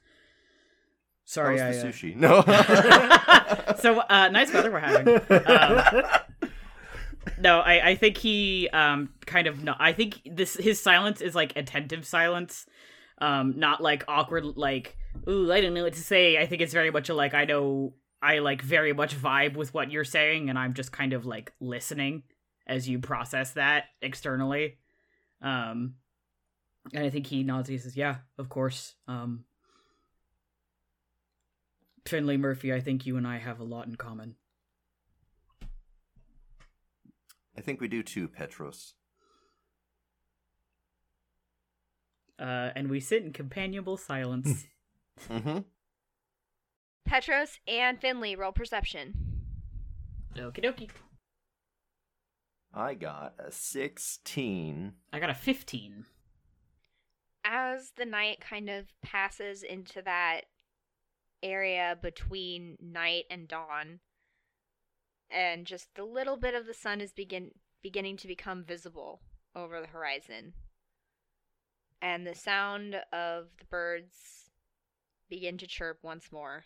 [1.24, 1.73] Sorry, I.
[1.73, 2.16] the uh, sushi?
[2.16, 2.40] No.
[3.78, 5.09] so uh, nice weather we're having.
[5.47, 6.51] Um,
[7.40, 9.74] no, I, I think he um kind of no.
[9.78, 12.66] I think this his silence is like attentive silence,
[13.20, 14.97] um, not like awkward like
[15.28, 16.39] ooh I don't know what to say.
[16.39, 17.93] I think it's very much a like I know
[18.23, 21.52] I like very much vibe with what you're saying, and I'm just kind of like
[21.60, 22.23] listening
[22.66, 24.78] as you process that externally.
[25.43, 25.94] Um,
[26.93, 27.69] and I think he nods.
[27.69, 29.44] He says, "Yeah, of course." Um,
[32.06, 34.36] Finley Murphy, I think you and I have a lot in common.
[37.56, 38.94] I think we do too, Petros.
[42.39, 44.65] Uh, and we sit in companionable silence.
[45.28, 45.59] Mm-hmm.
[47.05, 49.15] Petros and Finley roll perception.
[50.36, 50.90] Okie dokie.
[52.73, 54.93] I got a 16.
[55.12, 56.05] I got a 15.
[57.50, 60.42] As the night kind of passes into that
[61.42, 64.00] area between night and dawn,
[65.30, 67.52] and just a little bit of the sun is begin
[67.82, 69.22] beginning to become visible
[69.56, 70.52] over the horizon,
[72.02, 74.50] and the sound of the birds
[75.30, 76.64] begin to chirp once more.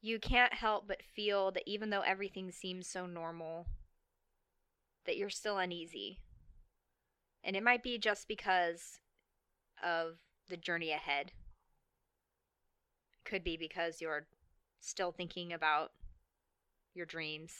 [0.00, 3.66] You can't help but feel that even though everything seems so normal,
[5.06, 6.20] that you're still uneasy.
[7.42, 9.00] And it might be just because
[9.84, 10.16] of
[10.48, 11.32] the journey ahead.
[13.24, 14.26] Could be because you're
[14.80, 15.92] still thinking about
[16.94, 17.52] your dreams.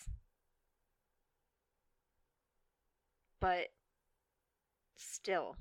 [3.40, 3.68] But
[4.96, 5.56] still,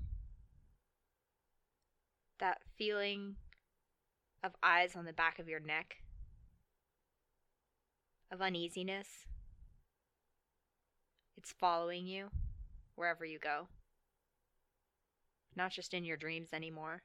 [2.40, 3.36] that feeling
[4.44, 5.98] of eyes on the back of your neck,
[8.32, 9.08] of uneasiness,
[11.38, 12.30] it's following you
[12.96, 13.68] wherever you go.
[15.56, 17.04] Not just in your dreams anymore,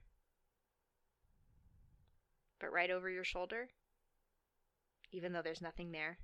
[2.61, 3.69] but right over your shoulder,
[5.13, 6.19] even though there's nothing there.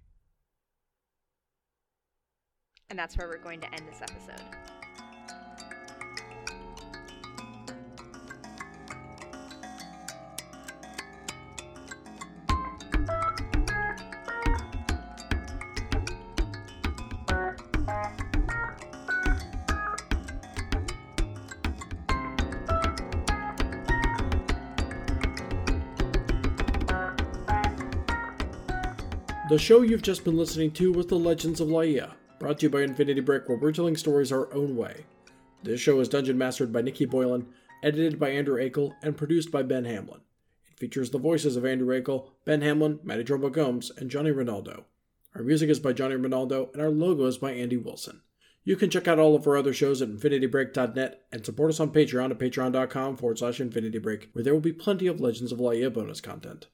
[2.90, 4.83] And that's where we're going to end this episode.
[29.54, 32.70] The show you've just been listening to was The Legends of Laia, brought to you
[32.70, 35.04] by Infinity Brick, where we're telling stories our own way.
[35.62, 37.46] This show is dungeon mastered by Nikki Boylan,
[37.80, 40.22] edited by Andrew Akel, and produced by Ben Hamlin.
[40.72, 44.86] It features the voices of Andrew Akel, Ben Hamlin, Matty Trumbo Gomes, and Johnny Ronaldo.
[45.36, 48.22] Our music is by Johnny Ronaldo, and our logo is by Andy Wilson.
[48.64, 51.92] You can check out all of our other shows at infinitybreak.net and support us on
[51.92, 55.94] Patreon at patreon.com forward slash infinitybreak, where there will be plenty of Legends of Laia
[55.94, 56.66] bonus content.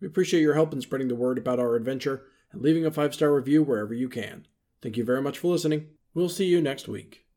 [0.00, 3.14] We appreciate your help in spreading the word about our adventure and leaving a five
[3.14, 4.46] star review wherever you can.
[4.82, 5.88] Thank you very much for listening.
[6.14, 7.29] We'll see you next week.